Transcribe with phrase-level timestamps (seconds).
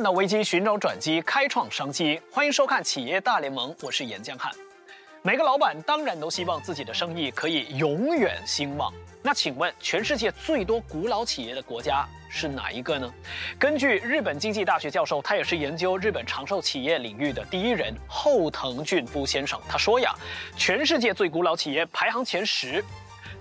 [0.00, 2.18] 看到危机，寻找转机，开创商机。
[2.32, 4.50] 欢迎收看《企业大联盟》，我是严江汉。
[5.20, 8.90] 每个老板当然都希望自己的生意可以永远兴旺。
[9.22, 13.12] 那请问，全世界最多古老企业的国家是哪一个呢？
[13.58, 20.14] 根据日本经济大学教授，他也是研究日本长寿企业领域的第一人后藤俊夫先生，他说呀，
[20.56, 22.82] 全世界最古老企业排行前十，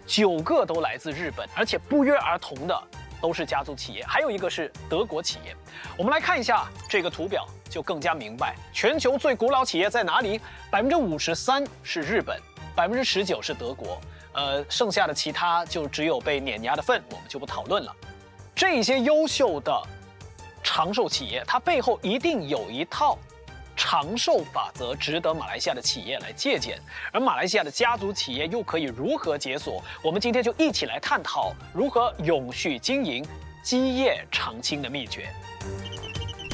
[0.05, 2.83] 九个都来自日本，而且不约而同的
[3.21, 5.55] 都是家族企业，还有一个是德国企业。
[5.97, 10.39] 我们来看一下这个图表，就更加明白全球最古老企业在哪里。
[10.71, 12.39] 百分之五十三是日本，
[12.75, 13.99] 百分之十九是德国。
[14.33, 17.95] 呃，剩下的其他就只有被碾压的份，我们就不讨论了。
[18.55, 19.81] 这些优秀的
[20.63, 23.17] 长寿企业，它背后一定有一套
[23.79, 26.77] 长寿法则，值得马来西亚的企业来借鉴。
[27.13, 29.81] 而马来西亚的家族企业又可以如何解锁？
[30.03, 33.25] 我们今天就一起来探讨如何永续经营、
[33.63, 35.33] 基业长青的秘诀。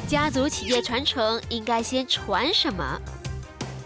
[0.07, 3.01] 家族企业传承应该先传什么？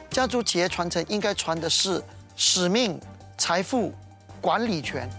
[0.09, 2.03] 家族企业传承应该传的是
[2.35, 2.99] 使命。
[3.37, 3.93] 财富
[4.41, 5.09] 管理权。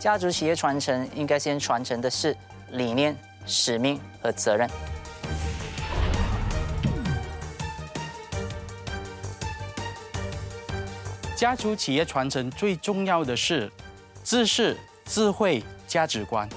[0.00, 2.34] 家族企业传承应该先传承的是
[2.70, 4.66] 理念、使命和责任。
[11.36, 13.70] 家族企业传承最重要的是
[14.24, 16.48] 知识、智慧、价值观。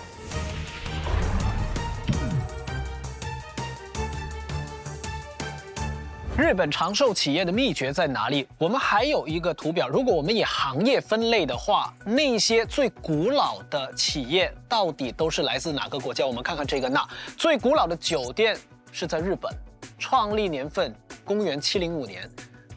[6.44, 8.46] 日本长寿企业的秘诀在哪里？
[8.58, 16.28] 我们还有一个图表，如果我们以行业分类的话，那些最古老的企业到底都是来自哪个国家？
[16.28, 17.02] 我们看看这个，那
[17.38, 18.58] 最古老的酒店
[18.92, 19.50] 是在日本，
[19.98, 20.94] 创立年份
[21.24, 22.30] 公元七零五年。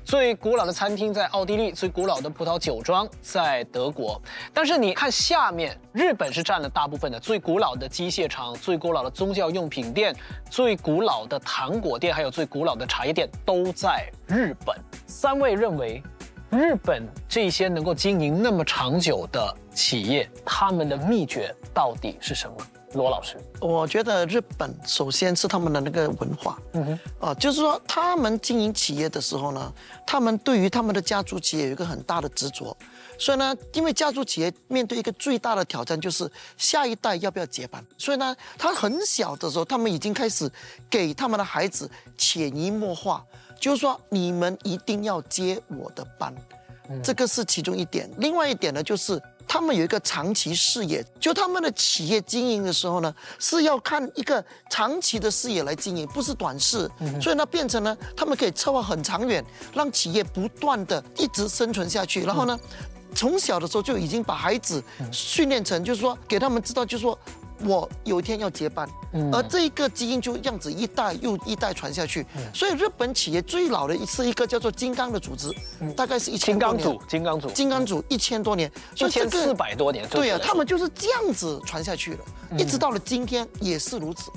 [0.07, 4.23] 最古老的餐厅在奥地利，最古老的葡萄酒庄在德国。
[4.55, 7.19] 但是你看下面，日本是占了大部分的。
[7.19, 10.15] 最古老的机械厂、最古老的宗教用品店、
[10.49, 14.77] 最古老的糖果店，还有最古老的茶叶店都在日本。
[15.09, 16.01] 三位认为，
[16.51, 22.57] 日本这些能够经营那么长久的企业，他们的秘诀到底是什么？
[22.93, 29.73] 罗老师，我觉得日本首先是他们的那个文化，嗯哼，啊，就是说他们经营企业的时候呢，
[30.07, 32.75] 他们对于他们的家族企业有一个很大的执着，
[33.19, 40.51] 所以呢，因为家族企业面对一个最大的挑战就是下一代要不要接班，所以呢，他很小的时候，他们已经开始
[40.89, 43.23] 给他们的孩子潜移默化，
[43.61, 46.35] 就是说你们一定要接我的班，
[47.03, 49.21] 这个是其中一点，另外一点呢就是。
[49.49, 56.91] 他们有一个长期视野，就他们的企业经营的时候呢，是要看一个长期的视野来经营，不是短视。
[57.21, 62.23] 所以呢，变成呢，他们可以策划很长远，让企业不断的一直生存下去。
[62.23, 62.59] 然后呢，
[63.15, 67.19] 从小的时候就已经把孩子训练成，就是说给他们知道，就是说。
[67.65, 68.89] 我有一天要接班，
[69.33, 72.27] 而这一个基因就这样子一代又一代传下去。
[72.53, 75.51] 所以日本企业最老的一次一个叫做金刚的组织，
[75.95, 76.83] 大概是一千多年。
[76.83, 80.07] 金刚组，金刚组，金刚组一千多年，一千四百多年。
[80.09, 82.19] 对呀，他们就是这样子传下去了，
[82.59, 84.31] 一直到了今天也是如此。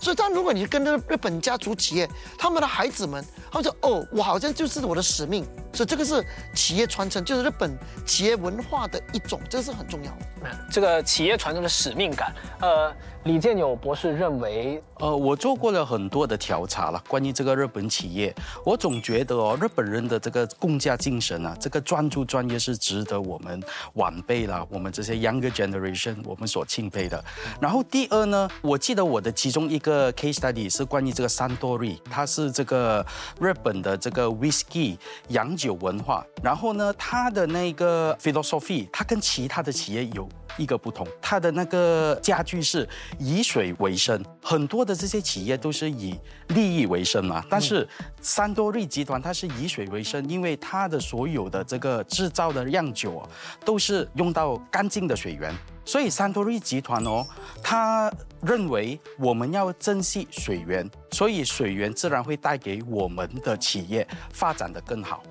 [0.00, 2.08] 所以，但如果你跟着日本家族企业，
[2.38, 6.24] 他们的孩子们，他们说：“哦，我好像就是我的使命。”所以，这个是
[6.54, 10.56] 企业传承，就是日本企业文化的一种，这是很重要的。
[10.70, 12.92] 这个企业传承的使命感，呃。
[13.26, 18.32] 李建友博士认为，呃，我做过了很多的调查了，关于这个日本企业，
[18.64, 23.60] 我总觉得哦，日本人的这个共家精神啊，这个专注专业是值得我们
[23.94, 27.24] 晚辈啦，我们这些 younger generation 我们所钦佩的。
[27.60, 33.04] 然后第二呢，我记得我的其中一个 case study 是关于这个三多利，它是这个
[33.40, 34.98] 日本的这个 whisky
[35.28, 36.24] 洋酒文化。
[36.42, 40.28] 然后呢，它的那个 philosophy，它跟其他的企业有。
[40.56, 42.88] 一个不同，它的那个家具是
[43.18, 46.14] 以水为生，很多的这些企业都是以
[46.48, 47.44] 利益为生嘛。
[47.48, 47.86] 但是
[48.20, 53.22] 三多瑞集团它是以水为生，因为它的所有的这个制造的酿酒
[53.64, 55.54] 都是用到干净的水源，
[55.84, 57.26] 所以三多瑞集团哦，
[57.62, 58.12] 他
[58.42, 65.22] 认为我们要珍惜水源，所以水源自然会带给我们的企业发展的更好。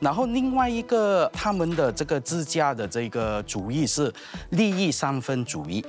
[0.00, 4.12] 然后另外一个他们的这个自驾的这个主义是
[4.50, 5.84] 利益三分主义，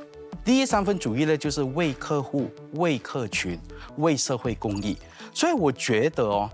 [0.46, 3.60] 利益三分主义呢就是为客户、为客群、
[3.98, 4.98] 为社会公益。
[5.34, 6.50] 所以我觉得哦，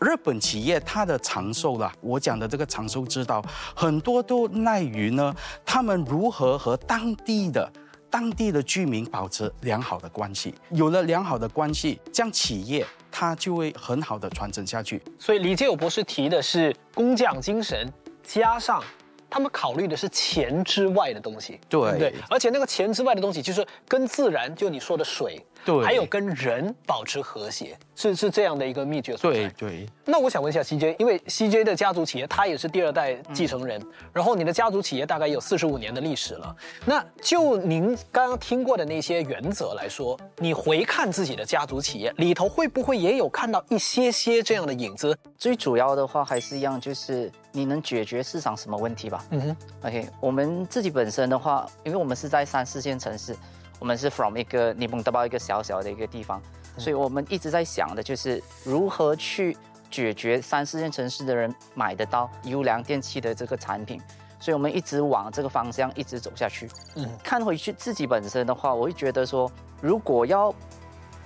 [0.00, 3.42] 日本企业它的长寿啦，我讲的这个长寿之道，
[3.74, 5.34] 很多都赖于呢，
[5.64, 7.70] 他们如何和当地的。
[8.10, 15.02] 当地的居民保持良好的关系，有了良好的关系，这样企业它就会很好的传承下去。
[15.18, 17.90] 所以李建友博士提的是工匠精神
[18.22, 18.82] 加上
[19.30, 22.14] 他们考虑的是钱之外的东西，对不对？
[22.30, 29.38] 而且那个钱之外的东西，就是跟自然，就你说的水，对还有跟人保持和谐，是是这样的一个秘诀所在。
[29.38, 33.78] 对对，那我想问一下 CJ，因为 CJ 的家族企业，他也是第二代继承人，
[34.10, 36.56] 然后你的家族企业大概有四十五年的历史了。
[36.86, 45.14] 那就您刚刚听过的那些原则来说，你回看自己的家族企业里头，会不会也有看到一些些这样的影子？
[45.36, 49.22] 最主要的话还是一样，就是你能解决市场什么问题吧。
[49.32, 49.56] 嗯哼
[49.86, 53.36] ，OK，我们自己本身的话，因为我们是在三四线城市，
[53.78, 56.42] 我们是 from 一个尼蒙德包一个小小的一个地方，
[56.76, 59.56] 所以我们一直在想的就是如何去
[59.90, 64.00] 解决三四线城市的人买得到优良电器的这个产品，
[64.40, 66.66] 所以我们一直往这个方向一直走下去。
[66.96, 67.04] 嗯。
[67.04, 70.52] 嗯，看回去自己本身的话，我会觉得说，如果要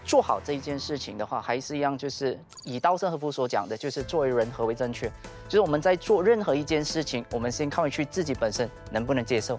[0.04, 5.06] 做好这一件事情的话，还是一样，就是以稻盛和夫所讲的，就是作为人何为正确，
[5.48, 9.58] 就是我们在做任何一件事情，我们先看回去自己本身能不能接受。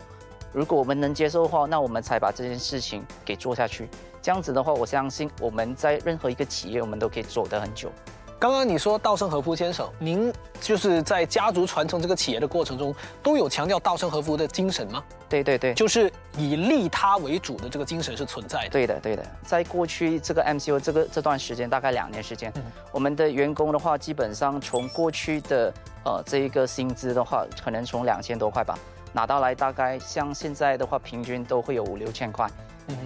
[0.54, 3.90] 如果我们能接受的话，那我们才把这件事情给做下去。
[4.22, 7.92] 这样子的话，我相信我们在任何一个企业，我们都可以走得很久。
[8.40, 15.02] 刚刚你说稻盛和夫先生，您就是在家族传承这个企业的过程中，都有强调稻盛和夫的精神吗？
[15.30, 18.70] 对对对，就是以利他为主的这个精神是存在的。
[18.70, 22.52] 对的，对的，在过去这个 MCO 这个这段时间，大概两年时间，
[22.92, 25.74] 我们的员工的话，基本上从过去的
[26.04, 28.78] 呃这一个薪资的话，可能从两千多块吧，
[29.14, 32.50] 拿到来大概像现在的话，平均都会有五六千块。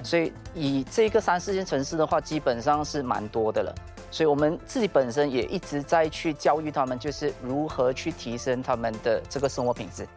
[0.04, 3.76] 所以以这个三四线城市的话，基本上是蛮多的了。
[4.10, 10.08] 所以我们自己本身也一直在去教育他们，就是如何去提升他们的这个生活品质。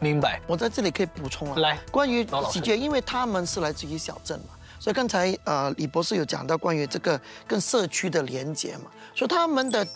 [0.00, 0.40] 明白。
[0.46, 9.86] 我在这里可以补充啊，来关于老老师喜鹊，因为他们是来自于小镇嘛，所以刚才呃李博士有讲到关于这个跟社区的连接嘛，所以他们的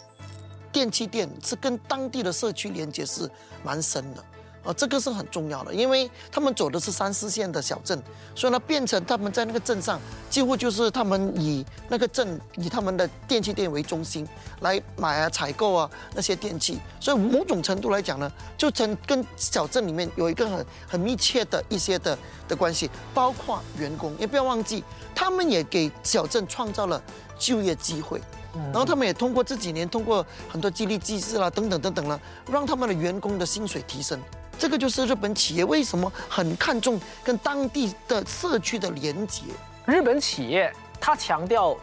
[0.71, 3.29] 电器店是跟当地的社区连接是
[3.65, 4.23] 蛮深的。
[4.65, 8.01] 啊，这个是很重要的，因为他们走的是三四线的小镇，
[8.35, 10.01] 所以呢，变成他们在那个镇上，
[10.31, 14.27] 几乎就是他们以那个镇以他们的电器店为中心
[14.61, 22.17] 来买啊、采购啊那些电器，所以某种程度来讲呢，就成跟小镇里面有一个很很密切的一些的
[22.47, 27.03] 的关系，包括员工，也不要忘记，他们也给小镇创造了
[27.39, 28.21] 就业机会。
[28.55, 32.21] 然后他们也通过这几年，通过很多激励机制啦，等等等等啦，
[32.51, 34.21] 让他们的员工的薪水提升。
[34.59, 39.43] 这个就是日本企业为什么很看重跟当地的社区的连接。
[39.85, 41.77] 日本企业它强调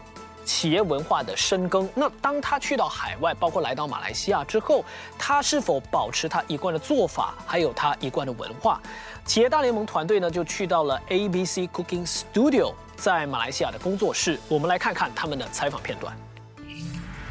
[0.44, 1.88] 企业文化的深耕。
[1.94, 4.84] 那当他去到海外，包括来到马来西亚之后，
[5.18, 8.80] 他是否保持他一贯的做法，还有他一贯的文化？
[9.26, 16.16] 企业大联盟团队呢，就去到了 ABC Cooking Studio 在马来西亚的工作室，我们来看看他们的采访片段。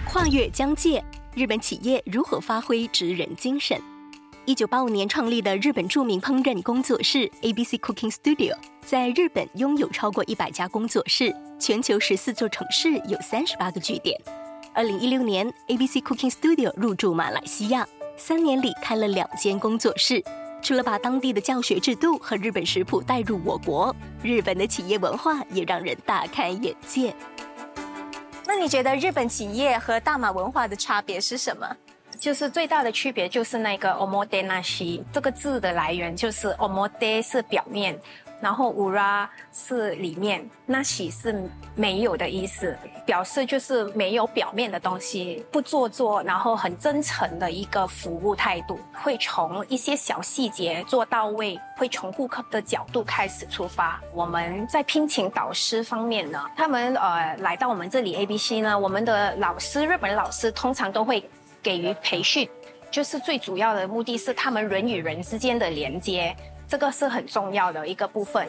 [0.05, 1.03] 跨越疆界，
[1.33, 3.81] 日本企业如何发挥职人精神？
[4.49, 14.19] 一九八五年创立的日本著名烹饪工作室 ABC Cooking Studio，在日本拥有超过一百家工作室，全球十四座城市有三十八个据点。
[14.73, 17.87] 二零一六年，ABC Cooking Studio 入驻马来西亚，
[18.17, 20.23] 三年里开了两间工作室。
[20.63, 27.15] 除了把当地的教学制度和日本食谱带入我国，日本的企业文化也让人大开眼界。
[28.47, 31.67] 那你觉得日本企业和大马文化的差别是什么？
[32.19, 37.97] 就是最大的区别就是那个 omotenashi 这个字的来源就是 omote 是表面，
[38.41, 41.43] 然后 ura 是里面，nashi 是
[41.75, 53.99] 没有的意思，表示就是没有表面的东西，不做作，然后很真诚的一个服务态度，会从一些小细节做到位，会从顾客的角度开始出发。
[54.13, 61.29] 我们在聘请导师方面呢，他们呃来到我们这里 ABC 呢，我们的老师日本老师通常都会。
[61.61, 62.47] 给予培训，
[62.89, 66.35] 就是最主要的目的是他们人与人之间的连接，
[66.67, 68.47] 这个是很重要的一个部分。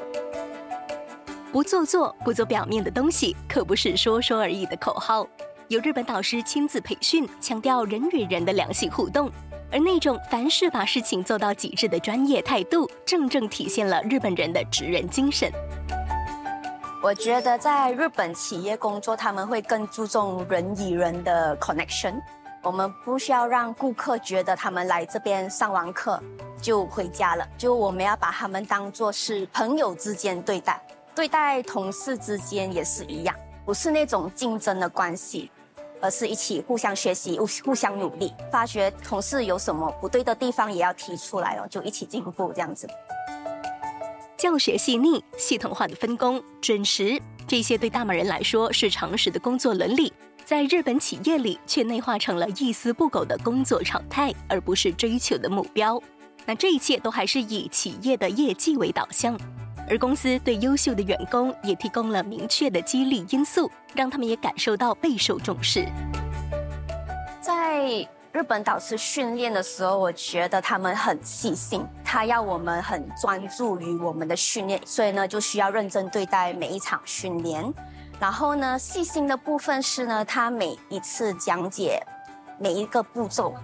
[1.53, 5.27] 不做作，不做表面的东西，可不是说说而已的口号。
[5.69, 9.31] 有日本导师亲自培训，强调人与人的良性互动，
[9.71, 15.51] 而那种凡事把事情做到极致的专业态度，正正体现了日本人的职人精神。
[17.03, 22.21] 我觉得在日本企业工作，他们会更注重人与人的 connection。
[22.63, 26.23] 我们不需要让顾客觉得他们来这边上完课
[26.61, 30.79] 就回家了，就我们要把他们当做是朋友之间对待，
[31.15, 35.51] 对待同事之间也是一样，不是那种竞争的关系，
[36.03, 42.87] 而是一起互相学习、互互相努力，发觉同事有什么不对的地方也要提出来哦，就一起进步这样子。
[44.37, 50.13] 教学细腻、系统化的分工、准时，这些对大马人来说是常识的工作伦理。
[50.51, 56.03] 在日本企业里，却内化成了一丝不苟的工作常态，而不是追求的目标。
[56.45, 59.39] 那这一切都还是以企业的业绩为导向，
[59.89, 65.87] 而公司对优秀的员工也提供了明确的激励因素，让他们也感受到备受重视。
[67.41, 77.73] 在日本导师训练的时候，我觉得他们很细心，他要我们很专注于我们的训练，所以呢，就需要认真对待每一场训练。
[78.21, 82.01] 然后呢，细心的部分是呢，他每一次讲解
[82.59, 83.55] 每一个步骤，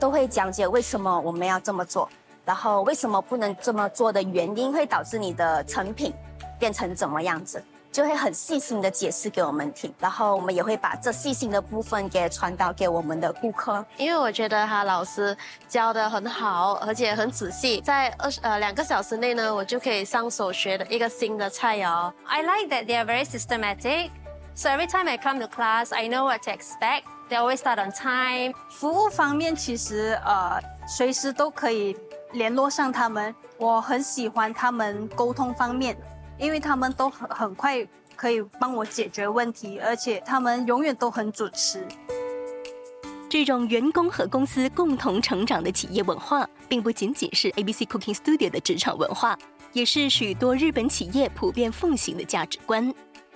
[0.00, 2.08] 都会讲解为什么我们要这么做，
[2.42, 6.14] 然后为什么不能这么做的原因，会导致你的成品
[6.58, 7.62] 变成怎么样子。
[7.92, 13.84] 就会很细心的解释给我们听，然后我们也会把这细心的部分给传导给我们的顾客。
[13.98, 15.36] 因为我觉得他老师
[15.68, 22.10] 教的很好，而且很仔细，在二十呃两个小时内呢，我就可以上手学的一个新的菜肴。
[22.24, 24.08] I like that they are very systematic,
[24.54, 27.02] so every time I come to class, I know what to expect.
[27.28, 28.54] They always start on time.
[28.70, 30.58] 服务方面其实呃
[30.88, 31.94] 随时都可以
[32.32, 35.94] 联络上他们，我很喜欢他们沟通方面。
[36.42, 41.86] 因为他们都很很快可以帮我解决问题，而且他们永远都很准时。
[43.28, 49.38] 这种员工和公司共同成长的企业文化，并不仅仅是 ABC Cooking Studio 的职场文化，
[49.72, 52.92] 也是许多日本企业普遍奉行的价值观。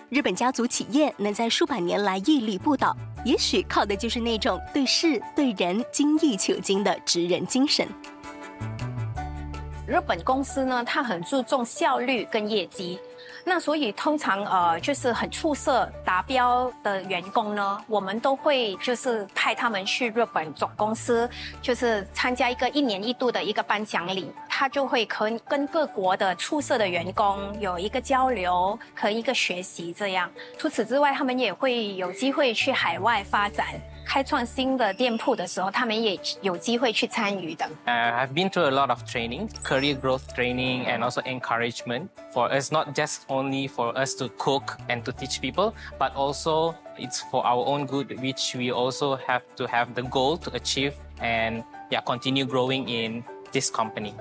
[0.08, 2.94] 日本家族企业能在数百年来屹立不倒，
[3.25, 7.86] 也许靠的就是那种对事对人精益求精的职人精神。
[9.87, 12.99] 日本公司呢，它很注重效率跟业绩，
[13.45, 21.31] 那所以通常呃就是很出色达标的员工呢，我们都会就是派他们去日本总公司，
[21.62, 30.28] 就是参加一个一年一度的一个颁奖礼，他就会可跟各国的出色的员工有一个交流和一个学习这样。
[30.59, 33.66] 除此之外，他们也会有机会去海外发展。
[34.05, 37.65] 开创新的店铺的时候，他们也有机会去参与的。
[37.86, 42.72] Uh, I've been through a lot of training, career growth training, and also encouragement for us,
[42.72, 47.46] not just only for us to cook and to teach people, but also it's for
[47.46, 52.01] our own good, which we also have to have the goal to achieve and yeah,
[52.01, 54.13] continue growing in this company.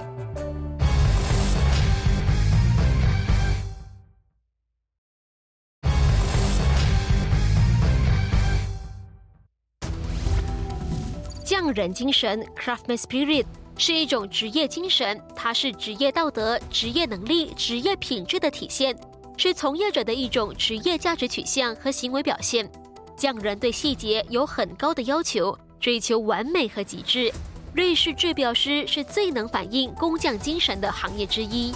[11.66, 13.44] 匠人精神 （Craftsman Spirit）
[13.76, 18.96] 是一种职业精神，它是职业道德、职业能力、职业品质的体现，
[19.36, 22.70] 是从业者的一种职业价值取向和行为表现。
[23.18, 27.34] 匠人对细节有很高的要求，追求完美和极致。
[27.74, 31.74] 瑞士制表师是最能反映工匠精神的行业之一。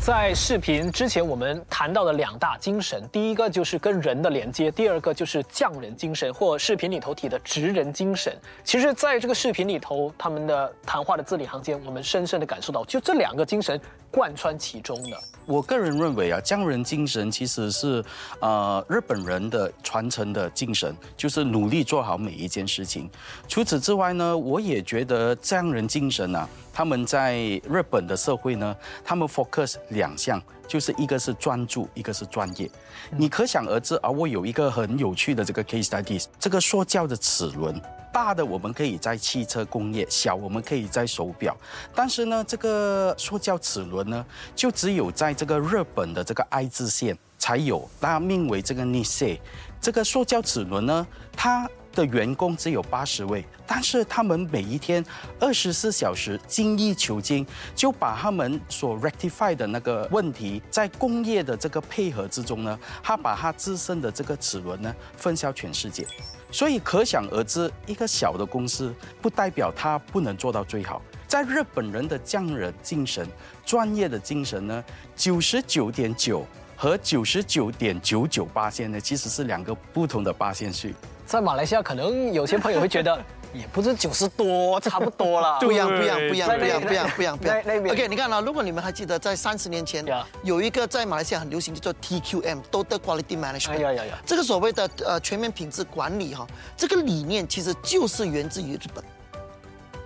[0.00, 8.34] 在视频之前，我们谈到的两大精神，第一个就是跟人的连接，第二个就是匠人精神，或视频里头提的职人精神。
[8.64, 13.78] 其实，在这个视频里头，他们的谈话的字里行间，我们深深的感受到，就这两个精神
[14.10, 15.18] 贯穿其中的。
[15.44, 18.02] 我个人认为啊，匠人精神其实是
[18.40, 23.10] 呃日本人的传承的精神，就是努力做好每一件事情。
[23.46, 26.48] 除此之外呢，我也觉得匠人精神啊。
[26.72, 27.36] 他们在
[27.68, 32.70] 日本的社会呢，他们 focus 两项，就是一个是专注，一个是专业。
[33.10, 33.94] 你可想而知。
[34.02, 37.80] 而我有一个很有趣的这个 case studies，这个塑胶的齿轮，
[38.12, 41.56] 大的我们可以在汽车工业，小我们可以在手表。
[41.94, 44.24] 但是呢，这个塑胶齿轮呢，
[44.56, 49.38] 就只有在这个日本的这个爱知县才有，那命为这个 Nisei。
[49.80, 51.06] 这个塑胶齿轮呢，
[51.36, 51.68] 它。
[51.92, 55.04] 的员工只有八十位，但是他们每一天
[55.38, 66.06] 二十四小时精益求精，就把他们所 rectify 的那个问题，在工业的这个配合之中呢，他把他自身的这个齿轮呢分销全世界，
[66.50, 71.02] 所以可想而知，一个小的公司不代表他不能做到最好。
[71.26, 73.28] 在日本人的匠人精神、
[73.64, 76.44] 专业的精神呢，九十九点九
[76.76, 80.94] 和九十九点九九八线呢，其实是两个不同的八线序。
[81.30, 83.16] 在马来西亚，可能有些朋友会觉得，
[83.54, 85.58] 也不是九十多，差不多了。
[85.62, 87.92] 不一样，不一样，不一样，不一样，不一样，不一样，不一样。
[87.92, 90.04] OK，你看啊，如果你们还记得，在三十年前，
[90.42, 93.78] 有一个在马来西亚很流行，叫做 TQM，Total Quality Management。
[93.78, 94.18] 呀呀呀！
[94.26, 96.44] 这个所谓的呃全面品质管理哈，
[96.76, 99.04] 这个理念其实就是源自于日本。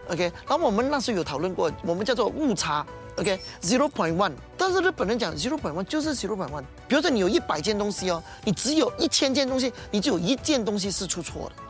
[0.09, 2.85] OK，然后我们那时候有讨论过，我们叫做误差。
[3.17, 6.65] OK，zero point one，但是日本人讲 zero point one 就是 zero point one。
[6.89, 11.63] 比如说你有一百件东西哦，你只有一千件东西，你就有一件东西是出错的。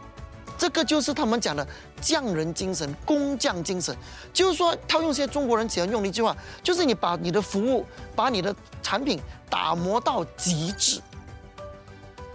[0.57, 1.67] 这个就是他们讲的
[2.01, 3.95] 匠人精神、工匠精神，
[4.33, 7.85] 就是说套用现在中国人喜欢用的一句话，就是你把你的服务、
[8.17, 11.01] 把你的产品打磨到极致。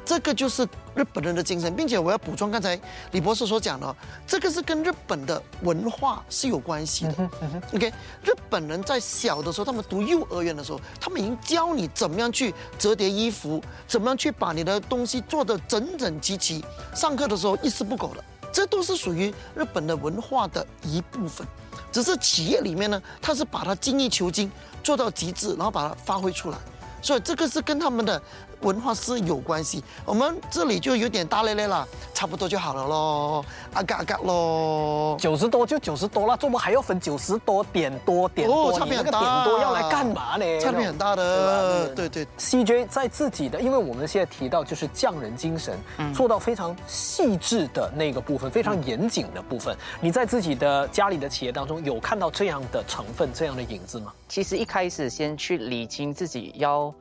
[0.09, 2.75] 这个就是日本人的精神，并且我要补充刚才
[3.11, 7.29] 李博士所讲的，这个是跟日本的文化是有关系的。
[7.75, 21.45] OK，日本人在小的时候，他们读幼儿园的时候，他们已经教你怎么样去折叠衣服，怎么样去把你的东西做得整整齐齐，上课的时候一丝不苟的，这都是属于日本的文化的一部分。
[21.91, 24.51] 只是企业里面呢，他是把它精益求精
[24.83, 26.57] 做到极致，然后把它发挥出来，
[26.99, 28.19] 所以这个是跟他们的
[28.61, 29.83] 文化是有关系。
[30.05, 35.17] 我们这里就有点大咧咧了，差不多就好了咯，啊嘎啊嘎咯。
[35.19, 38.69] 九十多就九十多了，怎么还要分九十多点多点多？
[38.69, 40.59] 哦差别很你那个点多要来干嘛呢？
[40.59, 42.27] 差别很大的，对对。
[42.37, 45.77] CJ 在自己的，因为我们现在提到就是匠人精神，
[46.13, 49.75] 做到非常细致的那个部分，非常严谨的部分。
[50.01, 54.13] 你在自己的家里的企业当中有看到这样的成分、这样的影子吗？
[54.27, 56.93] 其实一开始先去理清自己要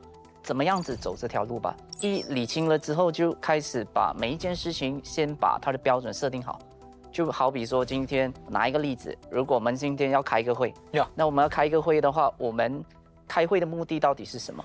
[0.43, 1.75] 怎么样子走这条路吧。
[2.01, 6.59] 一理清了之后，就开始把每一件事情先把它的标准设定好。
[7.11, 12.85] 就好比说，今天拿一个例子，如果我们今天要开一个会，呀那我们要开一个会的话，我们
[13.27, 14.63] 开会的目的到底是什么？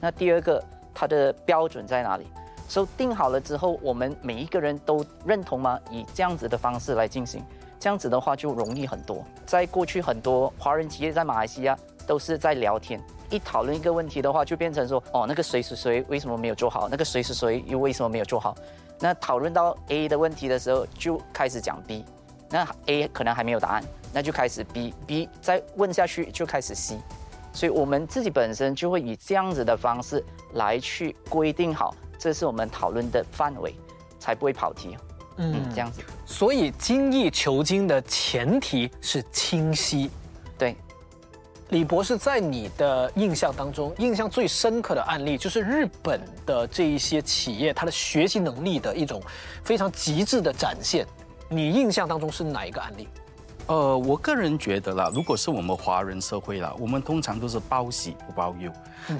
[0.00, 0.62] 那第二个，
[0.94, 2.26] 它的标准在哪里？
[2.68, 5.78] 所以定好了之后，我们每一个人都认同吗？
[5.90, 7.44] 以这样子的方式来进行，
[7.80, 9.24] 这样子的话就容易很多。
[9.44, 11.76] 在过去，很多华人企业在马来西亚
[12.10, 13.00] 都是在聊天，
[13.30, 16.88] 一讨论一个问题的话，就变成说，哦，那个谁谁谁为什么没有做好？
[16.88, 18.52] 那个谁谁谁又为什么没有做好？
[18.98, 22.04] 那讨论到 A 的问题的时候，就开始讲 B，
[22.50, 26.98] 那 A 可能还没有答案，那就开始 B，B 再问下去就开始 C。
[27.52, 30.20] 所以我们自己本身就会以这样子的方式
[30.54, 33.72] 来去规定好，这是我们讨论的范围，
[34.18, 34.96] 才不会跑题。
[35.36, 36.02] 嗯，这样子。
[36.26, 40.10] 所以精益求精的前提是清晰。
[40.58, 40.76] 对，
[41.70, 49.22] 李博士在你的印象当中，印象最深刻的案例就是日本的这一些企业，它的学习能力的一种
[49.62, 51.06] 非常极致的展现。
[51.48, 53.06] 你印象当中是哪一个案例？
[53.66, 58.68] 呃，我个人觉得啦，如果是我们华人社会啦，我们通常都是包喜不包忧。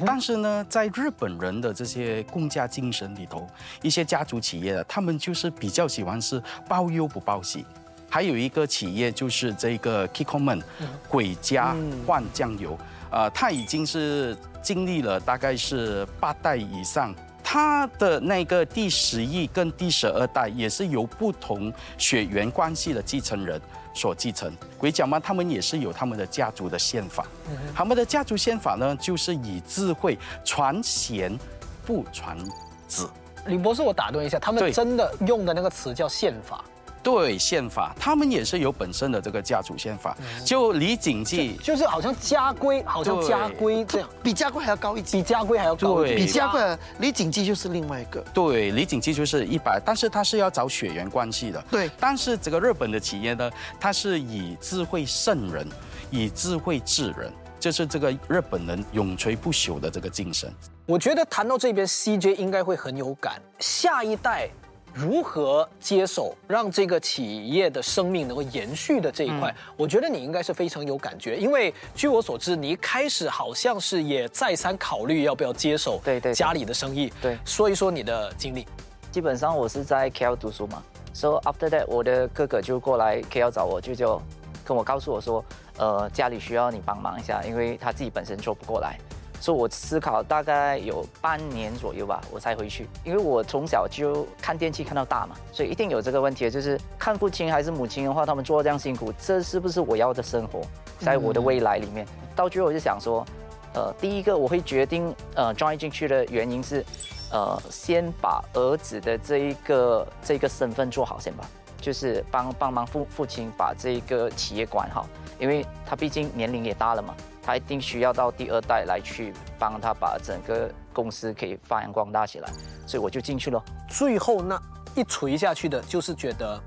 [0.05, 3.47] 但是呢，在日本人的这些共家精神里头，
[3.81, 7.65] 一些家族企业的，他们就是比较喜欢是包忧不包喜。
[8.11, 10.61] 还有一个企业就是这个 Kikoman
[11.09, 11.75] 鬼家
[12.07, 12.77] 换酱油，
[13.11, 17.15] 呃，它已经是经历了大概是八代以上。
[17.43, 23.61] 他的那个第十一跟第十二代也是由不同血缘关系的继承人
[23.93, 24.53] 所继承。
[24.79, 27.27] 鬼脚嘛，他们也是有他们的家族的宪法，
[27.75, 31.37] 他们的家族宪法呢，就是以智慧传贤，
[31.85, 32.39] 不传
[32.87, 33.11] 子。
[33.47, 36.65] 李博士，我打断一下，他们真的用的那个词叫宪法，
[37.03, 40.17] 对宪法，他们也是有本身的这个家族宪法。
[40.45, 46.25] 就李锦记，就是好像家规，好像家规这样，比家规还要高一级，比家规还要高一对级。
[46.25, 48.21] 比家规李锦记就是另外一个。
[48.35, 51.65] 对，李锦记就是一百，但是他是要找血缘关系的。
[51.71, 55.67] 对但是这个日本的企业呢，它是以智慧胜人，
[56.11, 60.53] 以智慧治人，就是这个日本人永垂不朽的这个精神。
[60.87, 63.41] 我觉得谈到这边，CJ 应该会很有感。
[63.61, 64.49] 下一代
[64.93, 71.37] 如何接手，让这个企业的生命能够延续的这一块，我觉得你应该是非常有感觉。
[71.37, 77.13] 因为据我所知，你一开始好像是也再三考虑要不要接手对对对家里的生意。
[77.23, 78.67] 对说一说你的经历。
[79.11, 84.23] 基本上我是在 KL 读书嘛，so after that 我的哥哥就过来 KL 找我，就就
[84.65, 85.45] 跟我告诉我说，
[85.79, 88.99] 呃，家里需要你帮忙一下，因为他自己本身做不过来。
[89.41, 92.87] 所以我思考大概有半年左右吧，我才回去。
[93.05, 100.61] 因为我从小就看电器看到大嘛，所以一定有这个问题，就是看父亲还是母亲的话，他们做这样辛苦，这是不是我要的生活？
[100.99, 103.25] 在我的未来里面，到最后我就想说，
[103.73, 106.85] 呃，第一个我会决定呃 join 进去的原因是，
[107.33, 111.49] 呃，先把儿子的这一个这个身份做好先吧，
[111.81, 115.07] 就是帮帮忙父父亲把这个企业管好，
[115.39, 122.51] 因为他毕竟年龄也大了嘛，他一定需要到第二代来去帮他把整个公司可以发扬光大起来，
[122.87, 123.63] 所以我就进去了。
[123.89, 124.61] 最后那
[124.95, 126.61] 一锤下去的，就是觉得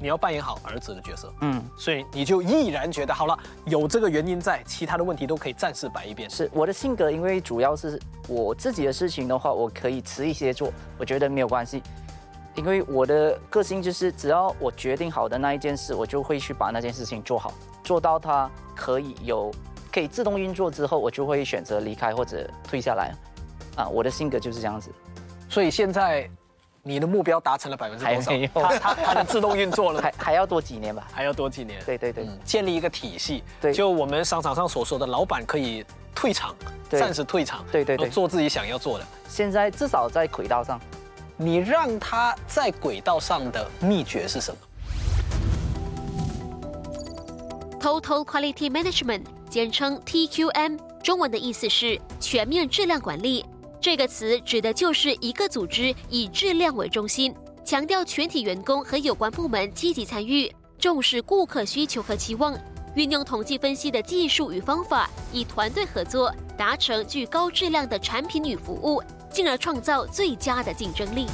[0.00, 6.28] 你要扮演好儿子的角色，嗯，所以你就毅然觉得好了，有这个原因在，其他的问题都可以暂时摆一边。
[6.28, 11.82] 是我的性格，因为主要是我自己的事情的话，我可以迟一些做，我觉得没有关系。
[12.54, 17.50] 因为我的个性就是，只要我决定好的那一件事，我就会去把那件事情做好，
[17.82, 19.50] 做到它可以有
[19.92, 23.12] 可以自动运作之后，我就会选择离开或者退下来。
[23.76, 24.90] 啊，我的性格就是这样子。
[25.48, 26.28] 所以现在
[26.82, 28.68] 你的目标达成了百分之多少？
[28.68, 31.06] 它它它能自动运作了还还要多几年吧？
[31.12, 31.82] 还要多几年？
[31.84, 36.54] 对对对，嗯，建立一个体系，对就我们商场上所说的，老板可以退场，
[36.90, 39.06] 对暂时退场，对对对做自己想要做的。
[39.28, 40.80] 现在至少在轨道上，
[41.36, 44.58] 你让他在轨道上的秘诀是什么
[47.82, 53.44] ？Total Quality Management，简称 TQM，中文的意思是全面质量管理。
[53.80, 62.56] 这个词指的就是一个组织以质量为中心，强调全体员工和有关部门积极参与，重视顾客需求和期望，
[62.94, 71.26] 运用统计分析的技术与方法，以团队合作达成具高质量的产品与服务，进而创造最佳的竞争力。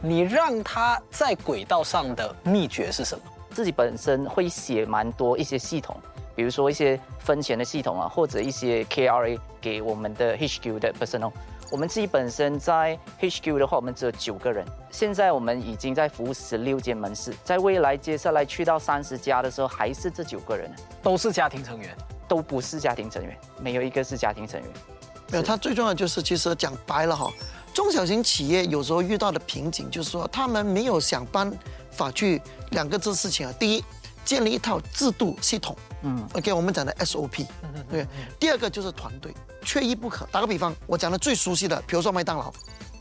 [0.00, 3.24] 你让他在轨道上的秘诀是什么？
[3.50, 5.96] 自己本身会写蛮多一些系统，
[6.36, 11.32] 比如说一些分钱的系统啊，或者一些 KRA 给我们的 HQ 的 personnel。
[11.70, 14.64] 我们自己本身在 HQ 的话，我们只有九个人。
[14.90, 20.70] 现在我们已经在服务十六间门市，在未来接下来去到三十家的时候，还是这九个人，
[21.02, 21.94] 都是家庭成员，
[22.28, 24.70] 都不是家庭成员，没有一个是家庭成员。
[25.30, 27.30] 没有，它最重要就是，其实讲白了哈。
[27.74, 31.52] 中小型企业有时候遇到的瓶颈，就是说他们没有想办
[31.90, 33.52] 法去两个字事情啊。
[33.60, 33.84] 第一，
[34.24, 37.46] 建立一套制度系统，嗯，OK，我们讲的 SOP，
[37.90, 38.06] 对。
[38.40, 40.26] 第二个就是团队，缺一不可。
[40.32, 42.52] 打个比方，我讲的最熟悉的，比如说麦当劳，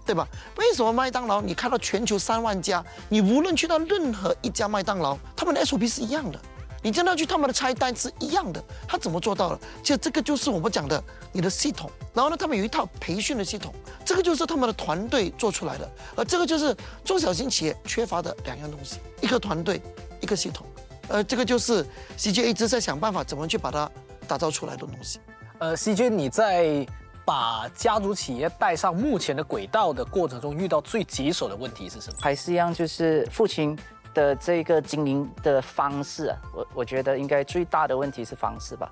[0.06, 0.28] 对吧？
[0.58, 6.40] 为什么麦当劳你看到全球三万家，你无论去到任何一家麦当劳，他们的 SOP 是一样的。
[6.84, 9.60] 你真的去他们的菜单是一样的，他怎么做到的？
[9.82, 11.90] 其实这个就是我们讲的你的系统。
[12.14, 13.74] 然后呢，他们有一套培训的系统，
[14.06, 15.90] 这个就是他们的团队做出来的。
[16.16, 19.82] 而这个就是中小型企业缺乏的两样东西：一个团队，
[20.22, 20.66] 一个系统。
[21.10, 21.86] 呃，这个就是
[22.18, 23.90] CJ 一直在想办法怎么去把它
[24.28, 25.20] 打造出来的东西。
[25.60, 26.86] 呃，CJ 你在
[27.26, 32.18] 把家族企业带上目前的轨道的过程中，遇到最棘手的问题是什么？
[32.22, 33.78] 还是一样，就是父亲。
[34.18, 38.92] 的这个经营的方式啊，我我觉得应该最大的问题是方式吧，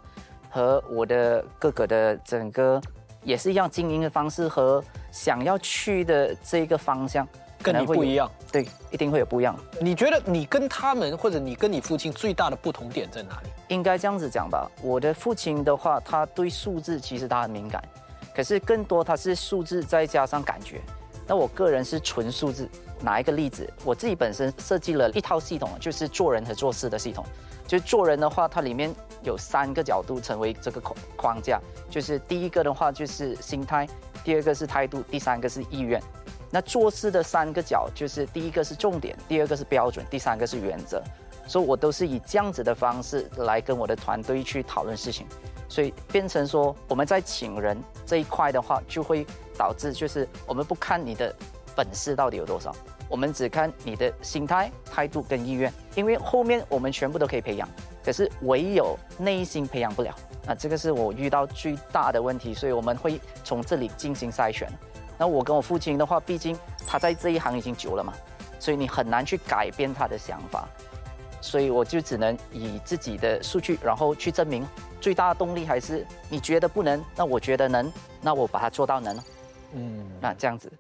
[0.52, 2.80] 和我的哥哥的整个
[3.24, 7.28] 也是一样经营的方式和想要去的这个方向
[7.60, 9.58] 跟你不一样，对，一定会有不一样。
[9.82, 13.50] 你觉得你跟他们或者你跟你父亲最大的不同点在哪里？
[13.70, 17.84] 应该这样子讲吧，我的父亲的话，他对数字其实他很敏感，
[18.36, 20.82] 可是更多他是数字再加上感觉，
[21.28, 22.70] 那我个人是纯数字。
[23.02, 27.26] 拿一个例子，我自己本身设计了一套系统，就是做人和做事的系统。
[27.68, 31.60] 就做人的话，它里面有三个角度成为这个框框架，
[31.90, 33.86] 就是第一个的话就是心态，
[34.24, 36.02] 第二个是态度，第三个是意愿。
[36.50, 41.04] 那做事的三个角，就是第一个是重点，第二个是标准，第三个是原则。
[41.46, 45.28] 所以我都是以这样子的方式来跟我的团队去讨论事情，
[45.68, 49.26] 所以变成说我们在请人这一块的话，就会
[49.58, 51.34] 导致就是我们不看你的。
[51.78, 52.74] 本事到底有多少？
[53.10, 57.68] 我们只看你的心态、态度跟意愿，因为后面我们全部都可以培养，
[58.02, 60.16] 可是唯有内心培养不了。
[60.46, 64.72] 那这个是我遇到最大的问题，所以我们会从这里进行筛选。
[65.18, 68.14] 那我跟我父亲的话，毕竟他在这一行已经久了嘛，
[68.58, 70.66] 所以你很难去改变他的想法，
[71.42, 74.66] 所以我就只能以自己的数据，然后去证明。
[75.06, 79.16] 最大的动力还是你觉得不能，那我觉得能，那我把它做到能。
[79.76, 80.72] 嗯，那这样子。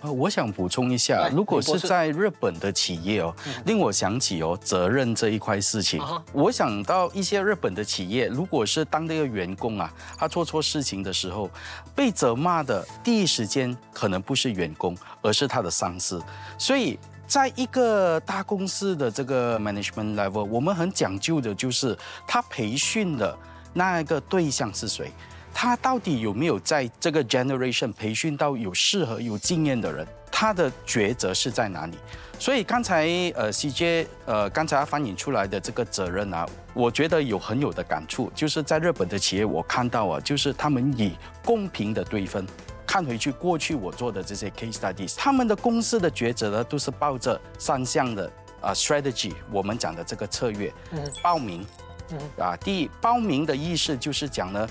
[0.00, 3.34] 呃，我想补充一下，如果是在日本的企业哦，
[3.66, 6.02] 令我想起哦责任这一块事情。
[6.32, 11.50] 我想到一些日本的企业，如果是当这个员工啊，他做错事情的时候，
[11.94, 16.18] 被责骂的第一时间可能不是员工，而是他的上司。
[16.56, 21.94] 所以，在一个大公司的这个 management level，我们很讲究的就是
[22.26, 23.36] 他培训的
[23.76, 25.12] 那一个对象是谁。
[25.52, 30.06] 他到底有没有在这个 generation 培训到有适合、有经验的人？
[30.30, 31.96] 他的抉择是在哪里？
[32.38, 38.30] 所以刚才呃，CJ 呃，刚才他反映出来的这个责任啊，我觉得有很有的感触。
[38.34, 42.46] 就是在日本的企业，我看到啊，就是他们以公平的对分，
[42.86, 54.68] 看回去过去我做的这些 case studies，他们的公司的抉择呢，都是抱着三项的啊 strategy，我们讲的这个策略，嗯，报名，嗯，嗯啊，第一，报名的意思就是讲呢。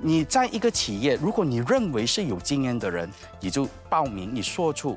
[0.00, 4.96] 你在一个企业，如果你认为是有经验的人，你就报名，你说出，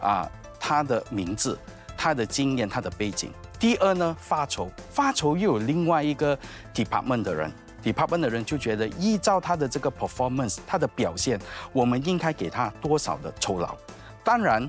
[0.00, 1.56] 啊，他的名字、
[1.96, 3.30] 他的经验、他的背景。
[3.60, 6.36] 第二呢，发酬，发酬又有另外一个
[6.74, 7.52] department 的人
[7.84, 11.38] ，department 的人就觉得依照他的这个 performance，他的表现，
[11.72, 13.76] 我们应该给他多少的酬劳。
[14.24, 14.68] 当然，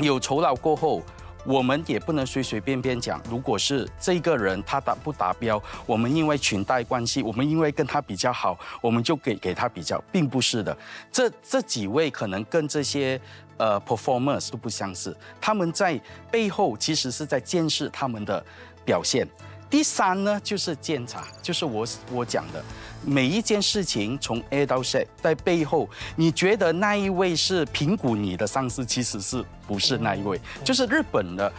[0.00, 1.00] 有酬劳过后。
[1.44, 10.76] 我们也不能随随便便讲，如果是这个人他达不达标，我们因为裙带关系，我们因为跟他比较好，我们就给给他比较，并不是的。
[11.10, 13.20] 这这几位可能跟这些
[13.56, 16.00] 呃 performers 都不相似，他们在
[16.30, 18.44] 背后其实是在监视他们的
[18.84, 19.26] 表现。
[19.70, 22.62] 第三呢，就是监察，就是我我讲的，
[23.04, 30.40] 每一件事情从 A 到 Z，在背后，你觉得那一位是评估你的上司，其实是不是那一位？
[30.64, 31.52] 就是日本的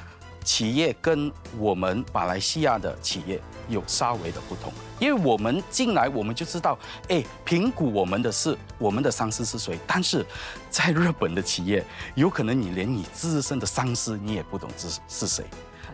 [0.43, 10.25] 企业跟我们马来西亚的企业有稍微的不同，因为我们进来我们就知道，哎，评估我们的是我们的上司是谁，但是
[10.69, 11.81] 在日本的企业，
[12.15, 15.45] 有可能你连你自身的上司你也不懂是是谁。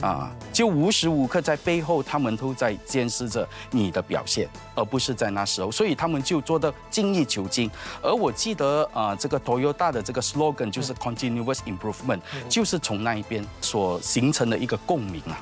[0.02, 7.70] 啊，就无时无刻在背后，他们都在监视着你的表现，而不是在那时候，所以他们就做到精益求精。
[8.02, 15.38] 而我记得啊，这个 Toyota 的这个 slogan 就是 continuous improvement，就是从那一边所形成的一个共鸣啊。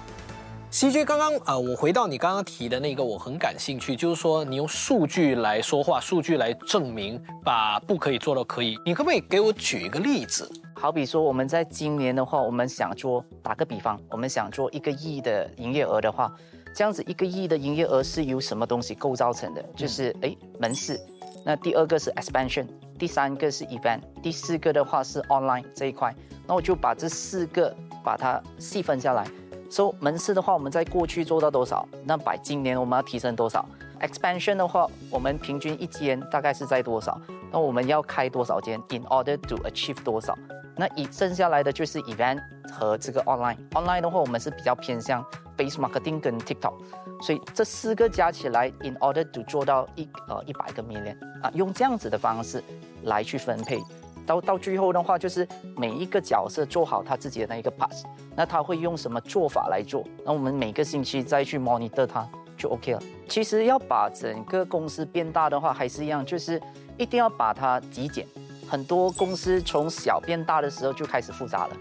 [0.71, 8.77] CJ，刚刚啊，我回到你刚刚提的那个，我很感兴趣，就是说你用数据来说话，数据来证明把不可以做到可以。
[8.85, 10.51] 你可不可以给我举一个例子？
[10.77, 16.31] 好比说，我们在今年的话，我们想做，打个比方，我们想做一个亿的营业额的话，
[16.75, 19.63] 这样子一个亿的营业额是由什么东西构造成的？
[19.75, 20.99] 就是哎，门市。
[21.45, 22.67] 那第二个是 expansion，
[22.99, 26.13] 第三个是 event，第四个的话是 online 这一块。
[26.45, 29.25] 那我就把这四个把它细分下来。
[29.71, 31.87] 说门市的话，我们在过去做到多少？
[32.03, 33.65] 那把今年我们要提升多少
[33.99, 37.19] ？expansion 的话，我们平均一间大概是在多少？
[37.51, 40.37] 那我们要开多少间？In order to achieve 多少？
[40.77, 42.39] 那以剩下来的就是 event
[42.71, 43.57] 和这个 online。
[43.71, 45.23] online 的话，我们是比较偏向
[45.57, 46.73] face marketing 跟 TikTok。
[47.21, 52.61] 所以这四个加起来，in order to 做到一呃一百个 million 啊，用这样子的方式
[53.03, 53.81] 来去分配。
[54.25, 58.03] 到到最后的话，就是每一个角色做好他自己的那一个 part，
[58.35, 60.03] 那他会用什么做法来做？
[60.25, 63.01] 那我们每个星期再去 monitor 他就 OK 了。
[63.27, 66.61] 其实要把整个公司变大的话，还是一样，就是
[66.97, 68.25] 一定要把它极简。
[68.67, 71.77] 很多公司从小变大的时候就开始复杂了，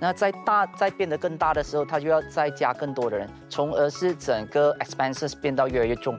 [0.00, 6.18] 那在大在变得更大的时候，它就要再加更多的人，从而是整个 expenses 变到越来越重，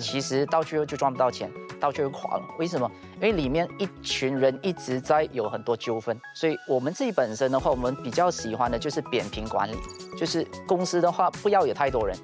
[0.00, 1.50] 其实到最后就赚不到钱。
[1.78, 2.90] 到最后垮了，为什么？
[3.16, 9.76] 因为里面一群人一直在有很多纠纷，所以我们自己本身的话，我们比较喜欢的就是扁平管理，
[10.18, 12.16] 就是公司的话不要有太多人，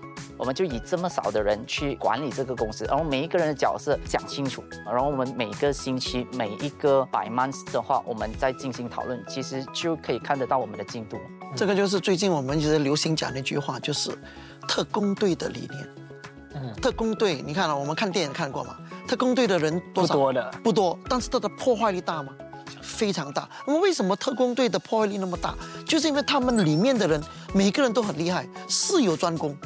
[0.42, 11.16] 我们就以这么少的人去管理这个公司，然后每一个人的角色讲清楚，然后我们每个星期每一个百 months 的话，我们再进行讨论，其实就可以看得到我们的进度。
[11.54, 14.10] 这个就是最近我们一直流行讲的一句话，就是
[14.66, 15.88] 特工队的理念。
[16.54, 18.76] 嗯，特工队，你看了我们看电影看过吗？
[19.06, 20.14] 特工队的人多少？
[20.14, 20.98] 不多的，不多。
[21.08, 22.32] 但是它的破坏力大吗？
[22.80, 23.48] 非常大。
[23.64, 25.54] 那么为什么特工队的破坏力那么大？
[25.86, 27.22] 就是因为他们里面的人
[27.54, 29.56] 每个人都很厉害，事有专攻。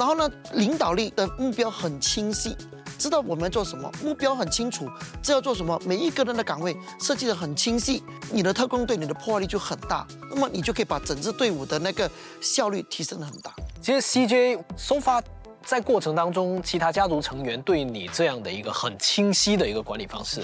[0.00, 2.56] 然后呢，领导力的目标很清晰，
[2.96, 4.88] 知道我们做什么，目标很清楚，
[5.22, 5.78] 知道做什么。
[5.84, 10.06] 每一个人的岗位设计的很清晰，你的特工队，你的破坏力就很大。
[10.30, 12.10] 那么你就可以把整支队伍的那个
[12.40, 13.54] 效率提升的很大。
[13.82, 15.22] 其实 CJ 收发。
[15.62, 20.42] 在过程当中，其他家族成员对你这样的一个很清晰的一个管理方式，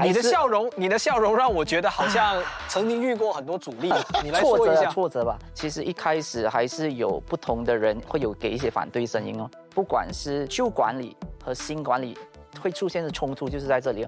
[0.00, 3.92] 你的笑容，你的笑容让我觉得好像曾经遇过很多阻力。
[4.24, 5.38] 你来说一下挫折吧。
[5.52, 12.16] 其实一开始还是有不同的人会有给一些反对声音哦，不管是旧管理和新管理
[12.60, 14.06] 会出现的冲突，就是在这里。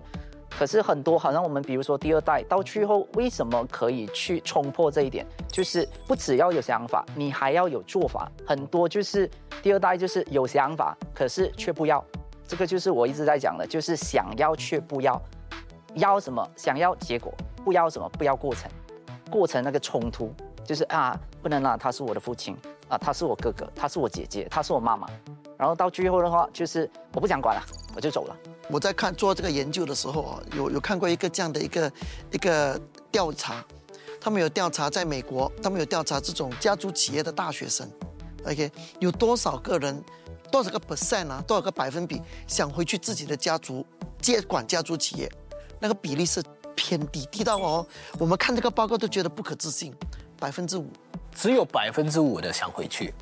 [0.56, 5.26] 可是很多，好像我们比如说第二代到最后，为什么可以去冲破这一点？
[5.48, 8.30] 就是不只要有想法，你还要有做法。
[8.46, 9.28] 很多就是
[9.62, 12.02] 第二代就是有想法，可是却不要。
[12.46, 15.20] 这个就是我一直在讲的，就是想要却不要。
[15.94, 16.46] 要什么？
[16.56, 17.32] 想要结果，
[17.64, 18.08] 不要什么？
[18.10, 18.70] 不要过程。
[19.30, 20.32] 过程那个冲突
[20.64, 22.56] 就是啊，不能让他是我的父亲
[22.88, 25.08] 啊，他是我哥哥，他是我姐姐，他是我妈妈。
[25.56, 27.62] 然后到最后的话，就是我不想管了，
[27.94, 28.36] 我就走了。
[28.68, 31.92] 我在看做这个研究的时候啊，有有看过一个这样的一个
[32.32, 32.80] 一个
[33.10, 33.64] 调查，
[34.20, 37.88] 他们有调查在美国，他们有调查这种家族企业的大学生
[38.46, 40.02] ，OK，有多少个人，
[40.50, 43.86] 多少个 percent 啊，多少个百分比想回去自己的家族
[44.20, 45.30] 接管家族企业，
[45.80, 46.42] 那个比例是
[46.74, 47.86] 偏低，低到哦，
[48.18, 49.94] 我们看这个报告都觉得不可置信，
[50.38, 50.88] 百分之五，
[51.34, 53.12] 只有百分之五的想回去。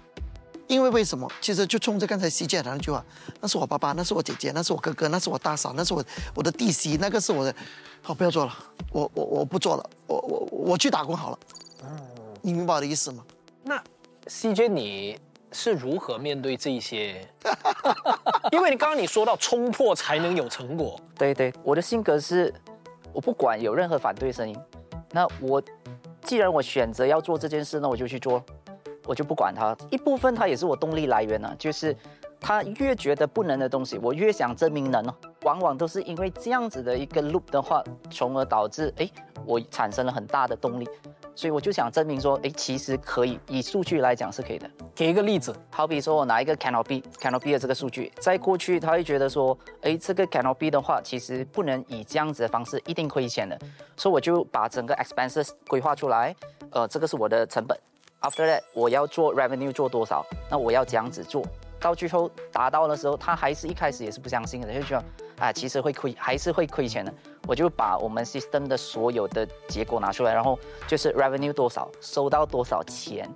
[0.69, 1.31] 因为为什么？
[1.41, 3.05] 其实就冲着刚才西姐的那句话，
[3.41, 6.03] 那是我爸爸，那是我姐姐，那是我哥哥，那是我大嫂，那是我
[6.35, 7.55] 我的弟媳，那个是我的，
[8.01, 8.57] 好不要做了，
[8.91, 11.39] 我我我不做了，我我我去打工好了。
[11.85, 12.01] 嗯，
[12.41, 13.23] 你明白我的意思吗？
[13.65, 13.83] 那
[14.27, 15.19] CJ 你
[15.53, 17.27] 是如何面对这些？
[18.51, 20.99] 因为你刚刚你说到冲破才能有成果。
[21.17, 22.53] 对对，我的性格是，
[23.13, 24.57] 我不管有任何反对声音，
[25.11, 25.63] 那我
[26.23, 28.43] 既然我选择要做这件事，那我就去做。
[29.05, 31.53] 我就不管他，一部分他也是我动力来源呢。
[31.59, 31.95] 就是
[32.41, 35.05] 他越觉得不能的东西，我越想证明能。
[35.43, 39.11] 往往都是因为这样子的一个 loop 的话，从而导致哎，
[39.45, 40.89] 我产生了很大的动力。
[41.35, 44.71] 所以我就想证明说，哎，其实可以，以数据来讲是可以的。
[44.95, 53.59] 给一个例子，好比说我拿一个 Canopy，Canopy 的这个数据，在过去他会觉得说，哎，这个 Canopy 的话，其实不能以这样子的方式一定亏钱的，
[53.97, 56.37] 所以我就把整个 expenses 规划出来，
[56.71, 57.77] 呃，这个是我的成本。
[58.21, 60.25] After that，我要做 revenue 做多少？
[60.51, 61.43] 那我要这样子做，
[61.81, 65.05] 到最后达到的时候，他还是一开始也是不相信的，就觉得，
[65.45, 67.13] 啊，其实会亏，还是会亏钱的。
[67.49, 73.29] 我就把我们 system 的所有的结果拿出来，然后就是 revenue 多少，收到多少钱，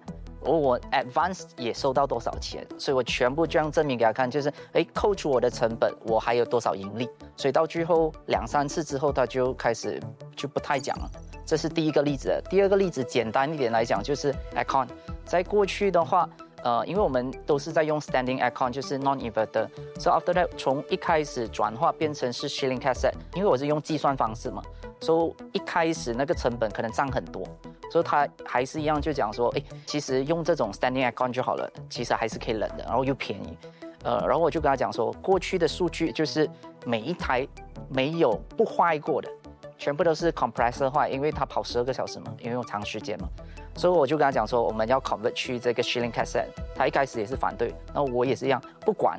[0.47, 7.09] 我我 advance 也收到多少钱，所以我全部这样证明给他看，就是，哎，扣除我的成本，我还有多少盈利。
[7.37, 10.01] 所以到最后两三次之后，他就开始
[10.37, 11.11] 就不太讲了。
[11.45, 12.43] 这是第一个例子。
[12.49, 14.87] 第二个例子简单一点来讲，就是 icon。
[15.25, 16.29] 在过去的话，
[16.66, 19.68] 呃，因为我们都是在用 standing icon，就是 non-inverter。
[20.00, 24.61] So after that，从一开始转化变成是 shilling cassette，因为我是用计算方式嘛，
[25.00, 27.46] 所以一开始那个成本可能涨很多。
[27.92, 33.57] 所以他还是一样就讲说，哎，其实用这种 standing icon 就好了，其实还是可以冷的，然后又便宜。
[34.02, 36.50] 呃，然后我就跟他讲说，过去的数据就是
[36.85, 37.46] 每一台
[37.88, 39.31] 没有不坏过的。
[39.79, 43.29] 全部都是 compressor 坏，因为它跑十二个小时嘛，因为用长时间嘛，
[43.77, 46.49] 所以我就跟他讲说，我们要 convert 去这个 shilling cassette。
[46.75, 49.19] 他一开始也是反对，那我也是一样，不管，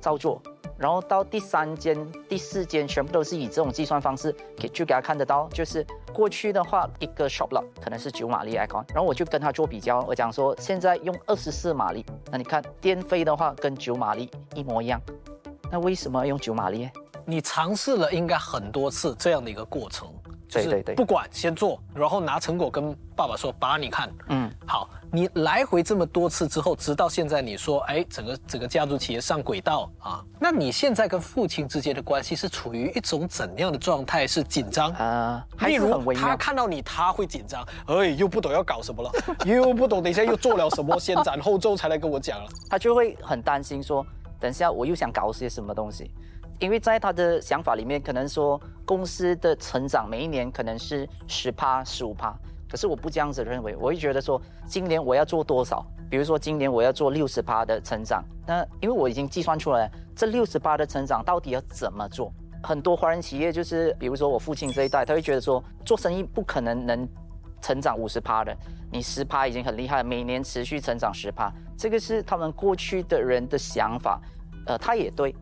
[0.00, 0.40] 照做。
[0.76, 1.96] 然后到第三间、
[2.28, 15.00] 第四间，全部都是以这种计算方式给就给他看得到，就是过去的话，一个 shop lot 可能是九马力 icon，然后我就跟他做比较，我讲说现在用二十四马力，那你看电费的话跟九马力一模一样，
[15.68, 16.88] 那为什么要用九马力？
[17.24, 20.08] 你尝试了应该很多次这样的一个过程，
[20.50, 34.26] 对对对，不管先做，然后拿成果跟爸爸说，爸你看，嗯，好，你来回这么多次之后，直到现在你说，哎，整个整个家族企业上轨道啊，那你现在跟父亲之间的关系是处于一种怎样的状态？
[34.26, 35.46] 是紧张啊？
[35.66, 39.10] 例如他看到你他会紧张，哎，又不懂要搞什么了，
[39.44, 44.06] 又不懂等一下又做了什么，先斩后奏才来跟我讲了， 他就会很担心说，
[44.40, 46.10] 等下我又想搞些什么东西。
[46.58, 52.36] 因为在他的想法里面，可能说公司的成长每一年可能是十趴、十五趴，
[52.68, 55.86] 可是我不这样子认为，我会觉得说今年我要做多少？
[56.10, 62.32] 比如说今年我要做六十趴的成长，那因为我已经计算出来这六十趴的成长到底要怎么做？
[62.62, 67.08] 很多华人企业就是，比如说我父亲这一代，他会觉得说做生意不可能能
[67.62, 68.56] 成长五十趴的，
[68.90, 74.20] 你十趴已经很厉害，每年持续成长十趴，这个是他们过去的人的想法，
[74.66, 75.32] 呃，他也对。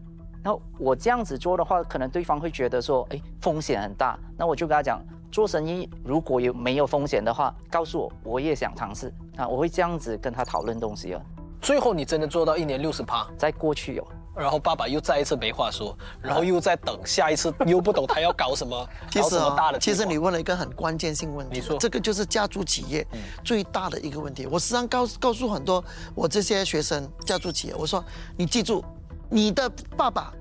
[0.46, 4.16] 那我这样子做的话，可能对方会觉得说，哎，风险很大。
[4.38, 9.12] 那我就跟他讲，做生意如果有没有风险的话，告诉我，我也想尝试。
[9.36, 11.20] 啊，我会这样子跟他讨论东西啊。
[11.60, 14.06] 最后你真的做到一年六十趴，在过去有，
[14.36, 19.80] 然后爸爸又再一次没话说，然后又在等下一次，又不懂他要搞什么， 搞什么大的。
[19.80, 23.04] 其实你问了一个很关键性问题，你说这个就是家族企业
[23.42, 24.46] 最大的一个问题。
[24.46, 28.04] 我时常告告诉很多我这些学生，家族企业，我说
[28.36, 28.84] 你记住。
[29.30, 30.32] 你的爸爸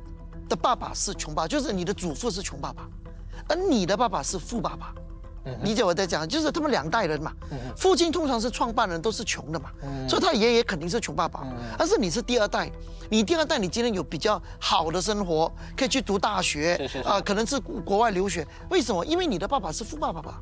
[0.48, 2.88] 的爸爸是穷爸，就是你的祖父是穷爸爸，
[3.48, 4.94] 而你的爸爸是富爸爸。
[5.62, 7.32] 理解我在讲，就是他们两代人嘛。
[7.78, 9.70] 父亲通常是创办人，都是穷的嘛，
[10.10, 11.46] 所以他爷爷肯定是穷爸爸。
[11.78, 12.72] 但是你是第二代，
[13.12, 18.48] 你第二代你今天有比较好的生活，可以去读大学啊，可能是国外留学。
[18.72, 19.06] 为什么？
[19.06, 20.42] 因为你的爸爸是富爸爸吧。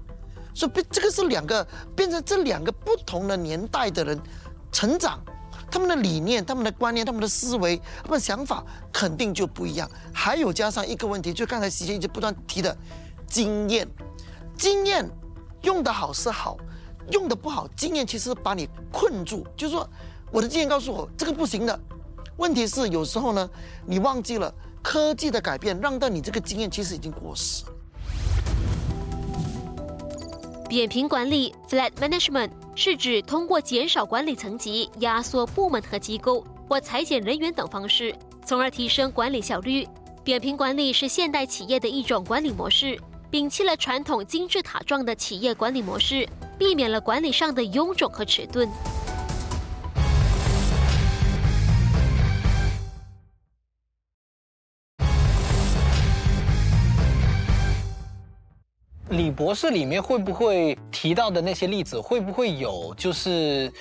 [0.56, 4.18] 所以这个是两个变成这两个不同的年代的人
[4.72, 5.20] 成长。
[5.74, 9.90] 他们的理念、他们的观念、他们的思维、他们的想法肯定就不一样。
[10.14, 12.78] 还有加上一个问题，就刚才习先一直不断提的
[13.26, 13.88] 经验，
[14.56, 15.10] 经验
[15.64, 16.56] 用得好是好，
[17.10, 19.44] 用得不好，经验其实把你困住。
[19.58, 19.90] 就是说，
[20.32, 21.80] 我的经验告诉我这个不行的。
[22.38, 23.50] 问题是有时候呢，
[23.84, 27.64] 你忘记了科技的改变，让到你这个经验其实已经过时。
[30.74, 38.12] 扁平管理 （flat management） 是指通过减少管理层级、压缩部门和机构或裁减人员等方式，
[38.44, 39.88] 从而提升管理效率。
[40.24, 43.00] 扁平管理是现代企业的一种管理模式，
[43.32, 48.68] 摒弃了传统金字塔状的企业管理模式，避免了管理上的臃肿和迟钝。
[59.14, 63.72] 李博士里面会不会提到的那些例子，会不会有就是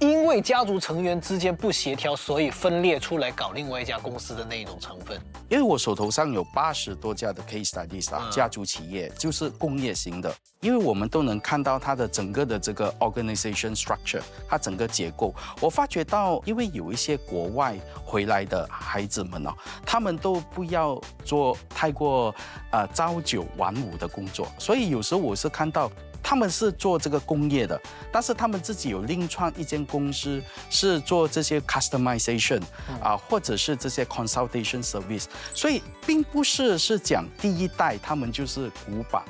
[0.00, 5.18] 因为家族成员之间不协调，所以分裂出来搞另外一家公司的那一种成分？
[5.48, 15.32] 因为我手头上有八十多家的 case studies 啊，家族企业就是工业型的，因为我们都能看到它的整个的这个 organization structure，它整个结构。
[15.60, 19.54] 我发觉到，因为有一些国外回来的孩子们哦，
[19.86, 22.34] 他们都不要做太过
[22.72, 25.90] 呃朝九晚五的工作，所以有时候我是看到
[26.24, 27.78] 他们是做这个工业的，
[28.10, 32.62] 但是他们自己有另创一间公司，是做这些 customization
[33.00, 35.26] 啊，或者是这些 consultation service。
[35.52, 39.22] 所以并不是是讲第一代他们就是古板，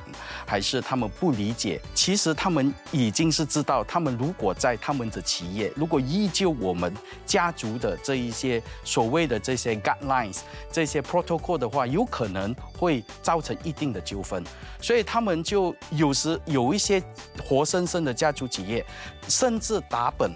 [0.46, 1.80] 还是他们不理解。
[1.94, 6.94] 其实他们已经是知道，他们如果在他们的企业，如果依旧我们
[7.26, 14.44] 家族的这一些所谓的这些 guidelines、这些 protocol 的话，有可能会造成一定的纠纷。
[14.80, 17.02] 所以他们就有时有一些
[17.42, 18.84] 活生生的家族企业，
[19.28, 20.30] 甚至打本，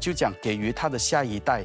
[0.00, 1.64] 就讲给予他的下一代，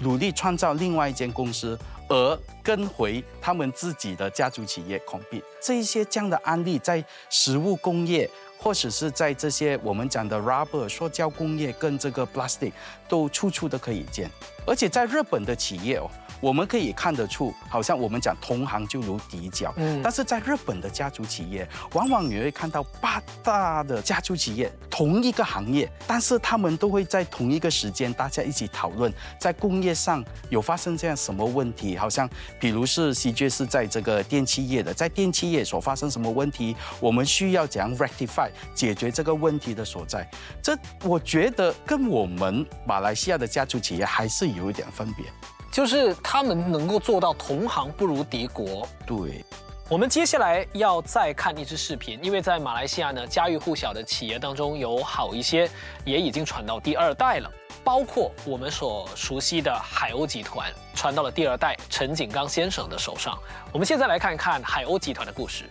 [0.00, 5.42] 努力创造另外一间公司，而跟回他们自己的家族企业孔币。
[5.60, 12.72] 这一些这样的案例，在食物工业，或者是在这些我们讲的 rubber 塑胶工业跟这个 plastic，
[13.08, 14.28] 都处处都可以见。
[14.66, 16.10] 而且在日本的企业哦。
[16.42, 32.28] 我们可以看得出，好像我们讲同行就如敌角，嗯，但是在日本的家族企业，往往你会看到八大的家族企业同一个行业，但是他们都会在同一个时间，大家一起讨论在工业上有发生这样什么问题，好像
[32.58, 40.28] 比如是 CJ 是在这个电器业的，在电器业所发生什么问题，我们需要怎样 rectify 解决这个问题的所在，
[40.60, 45.26] 这我觉得跟我们马来西亚的家族企业还是有一点分别。
[45.72, 48.86] 就是他们能够做到同行不如敌国。
[49.06, 49.42] 对，
[49.88, 55.68] 我们接下来要再看一支视频，因为在马来西亚呢，家喻户晓的企业当中有好一些
[56.04, 57.50] 也已经传到第二代了，
[57.82, 63.38] 包括我们所熟悉的海鸥集团传到了第二代陈景刚先生的手上。
[63.72, 65.64] 我们现在来看一看海鸥集团的故事。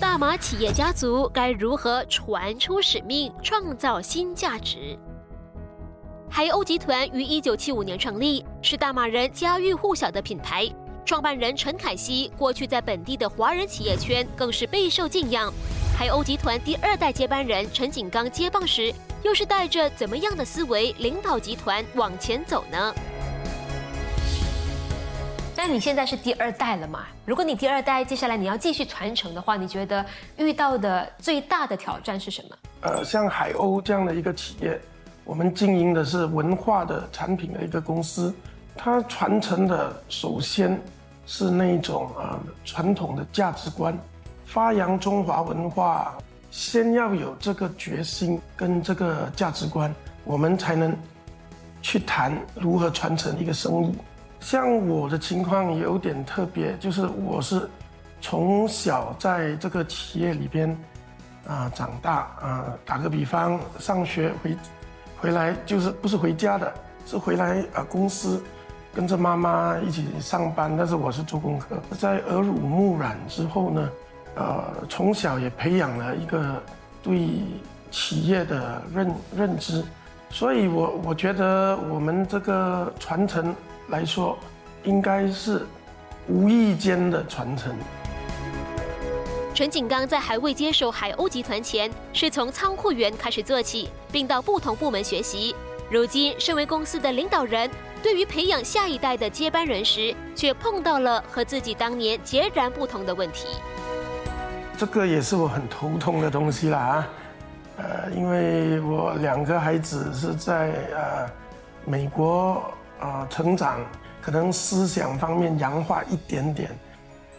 [0.00, 4.98] 大马企业家族该如何传出使命，创造新价值？
[6.36, 10.68] 海鸥集团于一九七五年成立，是大马人家喻户晓的品牌。
[11.06, 15.54] 创办人陈凯西过去在本地的华人企业圈更是备受敬仰。
[15.96, 22.92] 海鸥集团第二代接班人陈景刚接棒时，又是带着怎么样的思维领导集团往前走呢？
[25.56, 27.06] 那你现在是第二代了嘛？
[27.24, 30.04] 如果你第二代接下来你要继续传承的话，你觉得
[30.36, 32.56] 遇到的最大的挑战是什么？
[32.80, 34.80] 呃，像海鸥这样的一个企业。
[35.24, 38.32] 我们经营的是文化的产品的一个公司，
[38.76, 40.78] 它传承的首先
[41.24, 43.96] 是那种啊传统的价值观，
[44.44, 46.14] 发扬中华文化，
[46.50, 49.92] 先要有这个决心跟这个价值观，
[50.24, 50.94] 我们才能
[51.80, 53.98] 去谈如何传承一个生意。
[54.40, 57.66] 像我的情况有点特别，就是我是
[58.20, 60.76] 从小在这个企业里边
[61.46, 64.54] 啊长大啊，打个比方，上学回。
[65.24, 66.70] 回来就是不是回家的，
[67.06, 68.42] 是回来啊公司，
[68.92, 70.76] 跟着妈妈一起上班。
[70.76, 73.88] 但是我是做功课，在耳濡目染之后呢，
[74.34, 76.62] 呃，从小也培养了一个
[77.02, 77.30] 对
[77.90, 79.82] 企业的认认知，
[80.28, 83.56] 所以我我觉得我们这个传承
[83.88, 84.36] 来说，
[84.82, 85.64] 应该是
[86.28, 87.74] 无意间的传承。
[89.54, 95.54] 陈景刚在还未接手海鸥集团前，是从仓库员开始做起，并到不同部门学习。
[95.88, 97.70] 如今，身为公司的领导人，
[98.02, 103.46] 对于培养下一代的接班人时，却碰到了和自己当年截然不同的问题。
[104.76, 107.08] 这个也是我很头痛的东西啦啊，
[107.76, 111.30] 呃，因为我两个孩子是在呃
[111.84, 112.60] 美国
[112.98, 113.78] 啊成长，
[114.20, 116.76] 可能思想方面洋化一点点。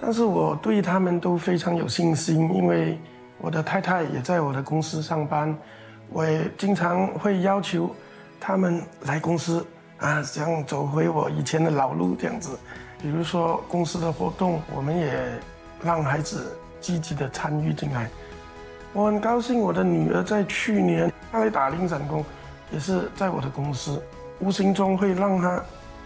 [0.05, 2.95] 但是我对他们都非常有信心，因为
[3.39, 5.57] 我的太太也在我的公司上班，
[6.11, 7.89] 我也经常会要求
[8.39, 9.65] 他们来公司
[9.97, 12.55] 啊，想走回我以前的老路这样子。
[13.01, 15.19] 比如说公司的活动，我们也
[15.83, 18.07] 让孩子积极的参与进来。
[18.93, 22.23] 我很高兴，我的女儿在去年她来打零散工，
[22.71, 23.99] 也是在我的公司，
[24.37, 25.63] 无形中会让她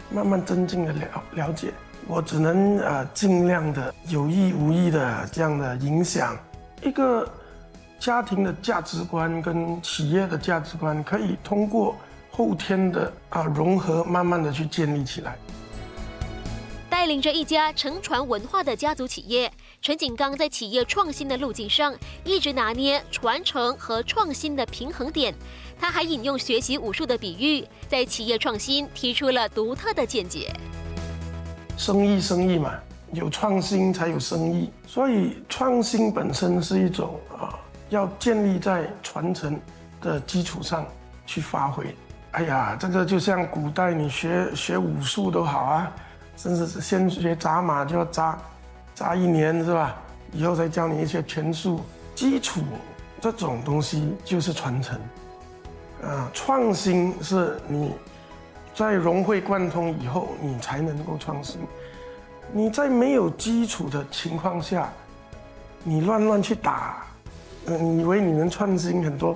[0.10, 1.74] 慢慢增进的了了解。
[2.08, 6.38] 我只能呃尽量的有意无意的这样的影响
[6.82, 7.32] 一个
[8.00, 11.96] 家庭的价值观跟企业的价值观，可以通过
[12.32, 15.38] 后天的啊融合，慢慢的去建立起来。
[16.90, 21.94] 带领着一家承传文化的家族企业，陈景刚在企业创新的路径上
[22.26, 25.34] 一直拿捏传承和创新的平衡点。
[25.80, 30.54] 他还引用学习武术的比喻，在企业创新提出了独特的见解。
[31.80, 32.74] 生意，生意嘛，
[33.14, 37.58] 有创新才有生意，所以创新本身是一种啊，
[37.88, 39.58] 要建立在传承
[40.02, 40.86] 的基础上
[41.26, 41.96] 去发挥。
[42.32, 45.90] 哎呀，这个就像古代你学学武术都好啊，
[46.36, 48.38] 甚至是先学扎马就要扎
[48.94, 49.96] 扎一年是吧？
[50.34, 51.80] 以后再教你一些拳术，
[52.14, 52.60] 基础
[53.22, 55.00] 这种东西就是传承，
[56.04, 57.94] 啊，创新是你
[58.80, 61.60] 在融会贯通以后，你才能够创新。
[62.54, 64.90] 你在没有基础的情况下，
[65.84, 67.06] 你乱乱去打，
[67.66, 69.36] 你以为你能创新很多，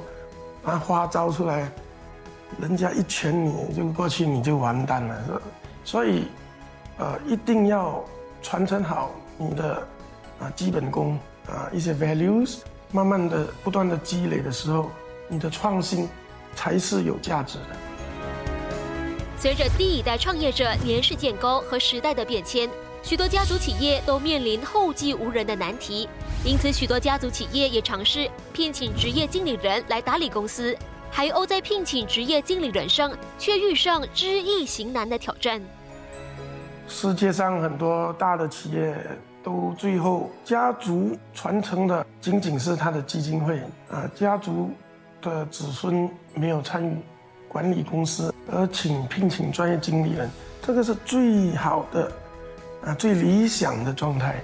[0.64, 1.70] 啊花招出来，
[2.58, 5.42] 人家一拳你就过去，你就完蛋了。
[5.84, 6.30] 所以，
[6.98, 8.02] 呃，一定要
[8.42, 9.76] 传承好你的
[10.40, 12.60] 啊基本功啊一些 values，
[12.94, 14.90] 慢慢的不断的积累的时候，
[15.28, 16.08] 你的创新
[16.56, 17.76] 才是有价值的。
[19.38, 22.70] 随着第一代创业者年事渐高和时代的变迁，
[23.02, 26.08] 许多家族企业都面临后继无人的难题，
[26.46, 30.76] 因此许多家族企业也尝试聘请职业经理人来打理公司。
[31.12, 35.62] 海鸥在聘请职业经理人上，却遇上知易行难的挑战。
[36.88, 38.96] 世界上很多大的企业
[39.44, 43.62] 都最后家族传承的仅仅是他的基金会
[43.92, 44.72] 啊，家族
[45.22, 46.98] 的子孙没有参与
[47.54, 50.30] 管理公司，而请聘请专业经理人，
[50.62, 52.12] 这个是最好的
[52.84, 54.42] 啊，最理想的状态。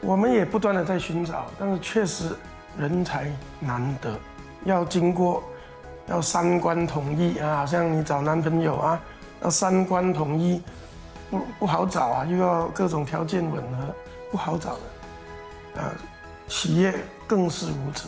[0.00, 2.34] 我们也不断的在寻找，但是确实
[2.78, 3.30] 人才
[3.60, 4.18] 难得，
[4.64, 5.44] 要经过。
[6.08, 9.02] 要三观统一啊，好像你找男朋友啊，
[9.42, 10.62] 要三观统一，
[11.28, 13.94] 不不好找啊，又要各种条件吻合，
[14.30, 14.74] 不好找
[15.74, 15.90] 的，啊，
[16.46, 16.94] 企业
[17.26, 18.06] 更是如此。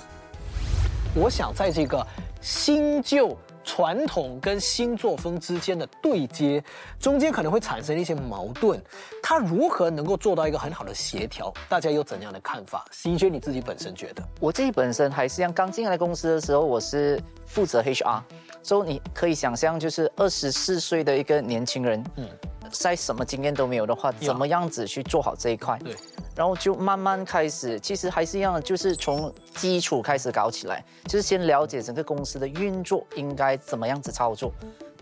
[1.12, 2.06] 我想在这个
[2.40, 3.36] 新旧。
[3.68, 6.64] 传统跟新作风之间的对接，
[6.98, 8.80] 中间可能会产生一些矛盾，
[9.22, 11.52] 它如何能够做到一个很好的协调？
[11.68, 14.26] 大家有怎样的看法？CJ 你自己本身觉得？
[14.40, 18.22] 我自己本身还是像刚进来公司的时候，我是负责 HR，
[18.62, 22.26] 所以你可以想象，就是二十四岁的一个年轻人，嗯，
[22.68, 25.78] 在什么经验都没有的话，怎么样子去做好这一块？
[25.78, 25.94] 对。
[26.36, 34.52] 然后就慢慢开始，其实还是一样，就是从基础开始搞起来，就是先了解整个公司的运作应该怎么样子操作，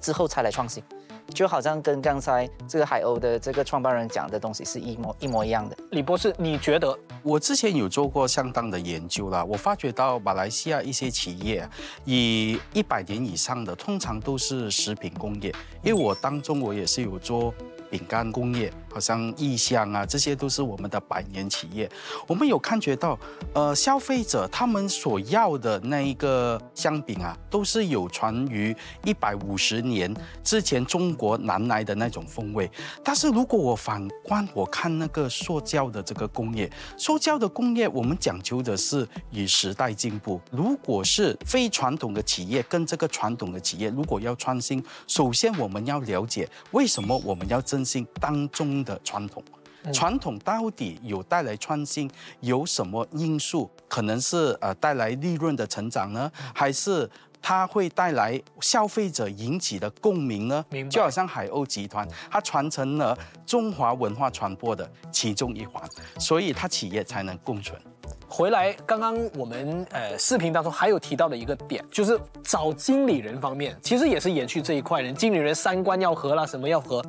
[0.00, 0.82] 之后才来创新。
[1.28, 5.76] 就好像跟刚才这个海鸥的这个创办人讲的东西是一模一模一样的。
[5.90, 6.98] 李博士，你觉得？
[7.22, 11.68] 我之前有做过相当的研究啦，我发觉到马来西亚一些企业
[12.04, 17.52] 以一百年以上的，通常都是食品工业，因为我当中我也是有做。
[17.88, 21.86] 饼干工业，好像异香啊，这些都是我们的百年企业。
[22.26, 23.18] 我们有感觉到，
[23.52, 28.74] 呃，消费者他们所要的那一个香饼啊，都是有传于
[29.04, 30.10] 一百五十年
[30.42, 32.70] 之前中国南来的那种风味。
[33.04, 40.40] 但是如果我反观我看那个塑胶的这个工业，塑胶的工业，我们讲究的是与时代进步。
[40.50, 49.44] 如果是非传统的企业跟这个传统的企业，如果要创新，首先我们要了解为什么我们要真心当中的传统，
[49.92, 52.10] 传统到底有带来创新，
[52.40, 53.70] 有什么因素？
[53.86, 57.08] 可能是呃带来利润的成长呢，还是
[57.42, 60.64] 它会带来消费者引起的共鸣呢？
[60.90, 65.82] 就好像海鸥集团，它传承了中华文化传播的其中一环，
[66.18, 67.80] 所以它企业才能共存。
[68.28, 77.00] 回来，刚刚我们呃视频当中还有提到的一个点，就是找经理人方面，其实也是延续这一块人，经理人三观要合啦，什么要合。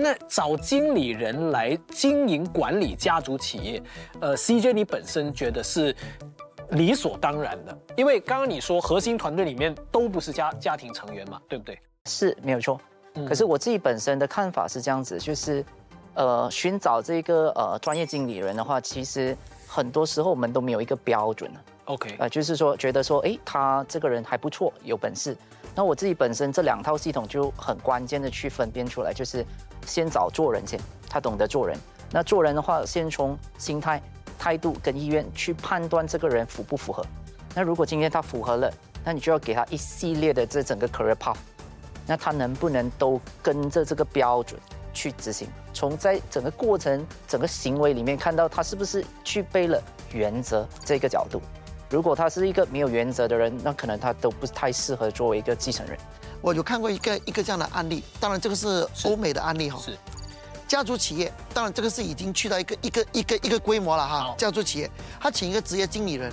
[0.00, 3.82] 那找经理人来经营管理家族企业，
[4.20, 5.94] 呃，CJ 你本身觉得是
[6.70, 11.76] 理所当然的，因为刚刚你说核心团队里面都不是家家庭成员嘛，对不对？
[12.06, 12.80] 是没有错。
[13.26, 15.64] 可是我自己本身的看法是这样子，就是，
[16.14, 19.36] 呃，寻找这个呃专业经理人的话，其实
[19.66, 21.50] 很多时候我们都没有一个标准
[21.86, 25.36] OK，呃，就是说觉得说，哎，他这个人还不错，有本事。
[25.74, 29.44] 那我自己本身这两套系统就很关键的去分辨出来，就是。
[29.86, 31.78] 先找做人先，他懂得做人。
[32.10, 34.02] 那做人的话，先从心态、
[34.38, 37.02] 态度跟意愿去判断这个人符不符合。
[37.54, 38.70] 那如果今天他符合了，
[39.02, 41.38] 那你就要给他一系列的这整个 career path。
[42.06, 44.60] 那他能不能都跟着这个标准
[44.92, 45.48] 去执行？
[45.72, 51.40] 从在整个过程、整个行为里面看到他是不是具备了原则这个角度。
[51.90, 55.98] 如果他是一个没有原则的人，那可能他都不太适合作为一个继承人。
[56.40, 59.80] 我有看过一个一个这样的案例，当然这个是欧美的案例哈。
[59.82, 59.96] 是，
[60.68, 64.34] 家族企业，当然这个是已经去到一个一个一个一个规模了哈。
[64.36, 66.32] 家族企业，他请一个职业经理人，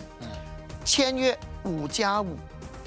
[0.83, 2.35] 签约五加五，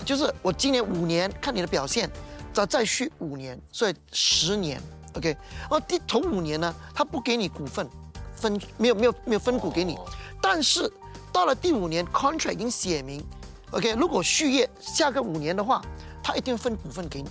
[0.05, 2.09] 就是我今年五年看你的表现，
[2.53, 4.81] 再再续五年，所以十年
[5.15, 5.35] ，OK。
[5.71, 7.89] 哦，第头五年呢，他不给你股份
[8.37, 9.99] 分，没有没有没有分股给你，
[10.41, 10.93] 但是
[11.33, 13.25] 到了第五年，contract 已经写明
[13.71, 15.83] ，OK，如果续约下个五年的话。
[16.21, 17.29] 他一定分股份给你，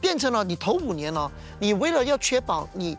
[0.00, 2.96] 变成了你头五年了，你为了要确保你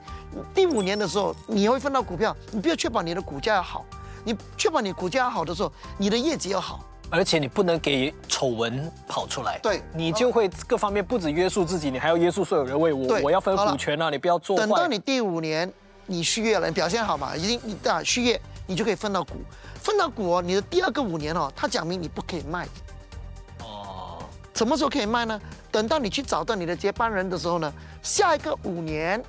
[0.53, 3.84] 第五年的时候你会分到股票，你不要确保你的股价要好，
[4.23, 14.61] 你确保你股价要好的时候，你的业绩要好，而且你不能给丑闻跑出来，对你就会各方面不止约束自己，你还要约束所有人为我，我要分股权啊，你不要做坏。
[14.61, 15.73] 等到你第五年
[16.05, 19.38] 你续约了，你表现好嘛，已经你啊续约，你就可以分到股，
[19.88, 22.68] 分到股哦，你的第二个五年哦，他讲明你不可以卖。
[23.62, 24.20] 哦，
[24.54, 25.40] 什么时候可以卖呢？
[25.72, 27.74] 等到你去找到你的接班人的时候呢，
[28.04, 29.24] 下一个五年，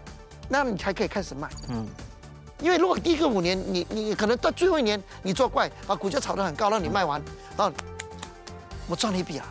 [0.49, 1.49] 那你才可以开始卖。
[1.69, 1.87] 嗯，
[2.61, 7.23] 因为如果第一个五年你你可能到最后一年你作怪，把股价炒得很高，让你卖完，
[7.57, 7.73] 然后
[8.89, 9.47] 我赚了一笔啊。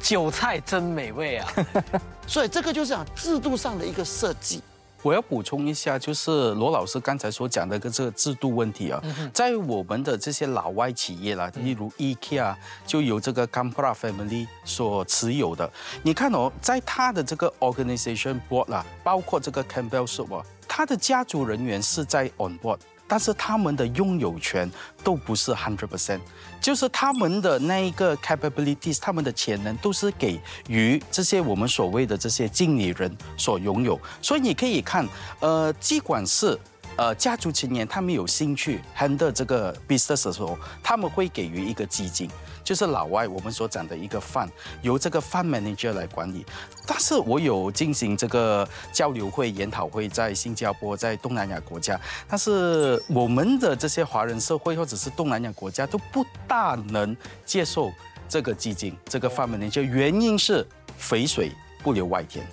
[0.00, 1.48] 韭菜真美味啊！
[2.26, 4.60] 所以这个就是讲制度上的一个设计。
[5.06, 9.00] 我要补充一下，就是罗老师刚才所讲的个这个制度问题啊，
[9.32, 15.70] 在我们的这些老外企业啦，例如 IKEA 就由这个 Campra Family 所持有的。
[16.02, 22.78] 你看哦，在他的这个 organization board 啦，包括这个 Campbell Soup 啊，他的家族人员是在 on board，
[23.08, 24.70] 但是他们的拥有权
[25.02, 26.20] 都不是 hundred percent，
[26.60, 34.00] 就是他们的那一个 capabilities，他们的潜能都是给予这些我们所谓的这些经理人所拥有。
[34.20, 35.06] 所以你可以看，
[35.40, 36.58] 呃，尽管是。
[36.98, 42.26] 呃，家族成员他们有兴趣 handle 这个 business 的时候，他们会给予一个基金，
[42.66, 44.48] 就是老外我们所讲的一个 fund，
[44.82, 46.44] 由这个 fund manager 来管理。
[46.84, 57.92] 但是我有进行这个交流会、研讨会，在新加坡，在东南亚国家，但是我们的这些华人社会或者是东南亚国家都不大能接受
[58.28, 60.66] 这个基金，这个 fund manager，原因是
[60.98, 61.52] 肥水
[61.84, 62.44] 不流外田。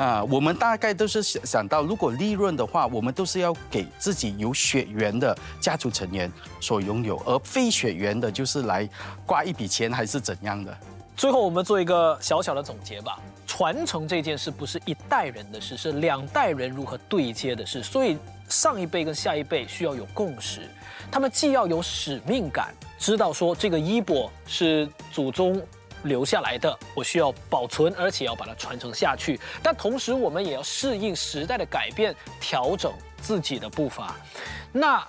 [0.00, 8.88] 啊，我们大概都是想想到，如果利润的话，我们都是要给自己有血缘的家族成员所拥有，而非血缘的，就是来
[9.26, 10.74] 刮一笔钱还是怎样的。
[11.14, 13.18] 最后我们做一个小小的总结吧。
[13.46, 17.82] 传承这件事不是一代人的事，是两代人如何对接的事。
[17.82, 18.16] 所以
[18.48, 20.62] 上一辈跟下一辈需要有共识，
[21.10, 25.60] 他们既要有使命感，知道说这个衣钵是祖宗
[26.04, 29.38] 留下来的，我需要保存，而且要把它传承下去。
[29.62, 34.16] 但同时，我们也要适应时代的改变，调整自己的步伐。
[34.72, 35.06] 那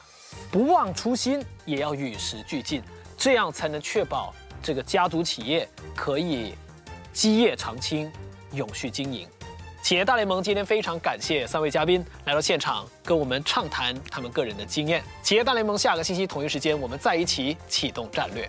[0.52, 2.82] 不忘初心，也要与时俱进，
[3.18, 6.56] 这样才能确保这个家族企业可以
[7.14, 8.12] 基业长青、
[8.52, 9.28] 永续经营。
[9.84, 15.04] 企业大联盟今天非常感谢三位嘉宾来到现场，跟我们畅谈他们个人的经验。
[15.24, 18.48] 企业大联盟下个星期同一时间，我们再一起启动战略。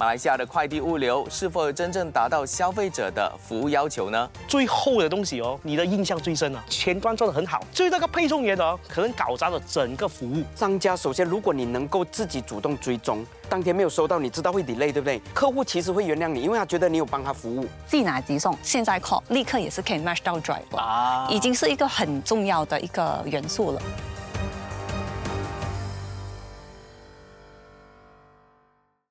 [0.00, 4.30] 马来西亚的快递物流是否真正达到消费者的服务要求呢？
[4.48, 10.42] 最厚的东西哦，你的印象最深啊，前端做的很好，至于那个配送员哦，可能搞砸了整个服务。
[10.56, 15.20] 商家首先，如果你能够自己主动追踪，当天没有收到，你知道会 delay，对不对？
[15.34, 17.66] 客户其实会原谅你，因为他觉得你有帮他服务。
[17.86, 23.82] 即拿即送，现在 call 立刻也是可以 match 到 driver，啊，已经是一个很重要的一个元素了。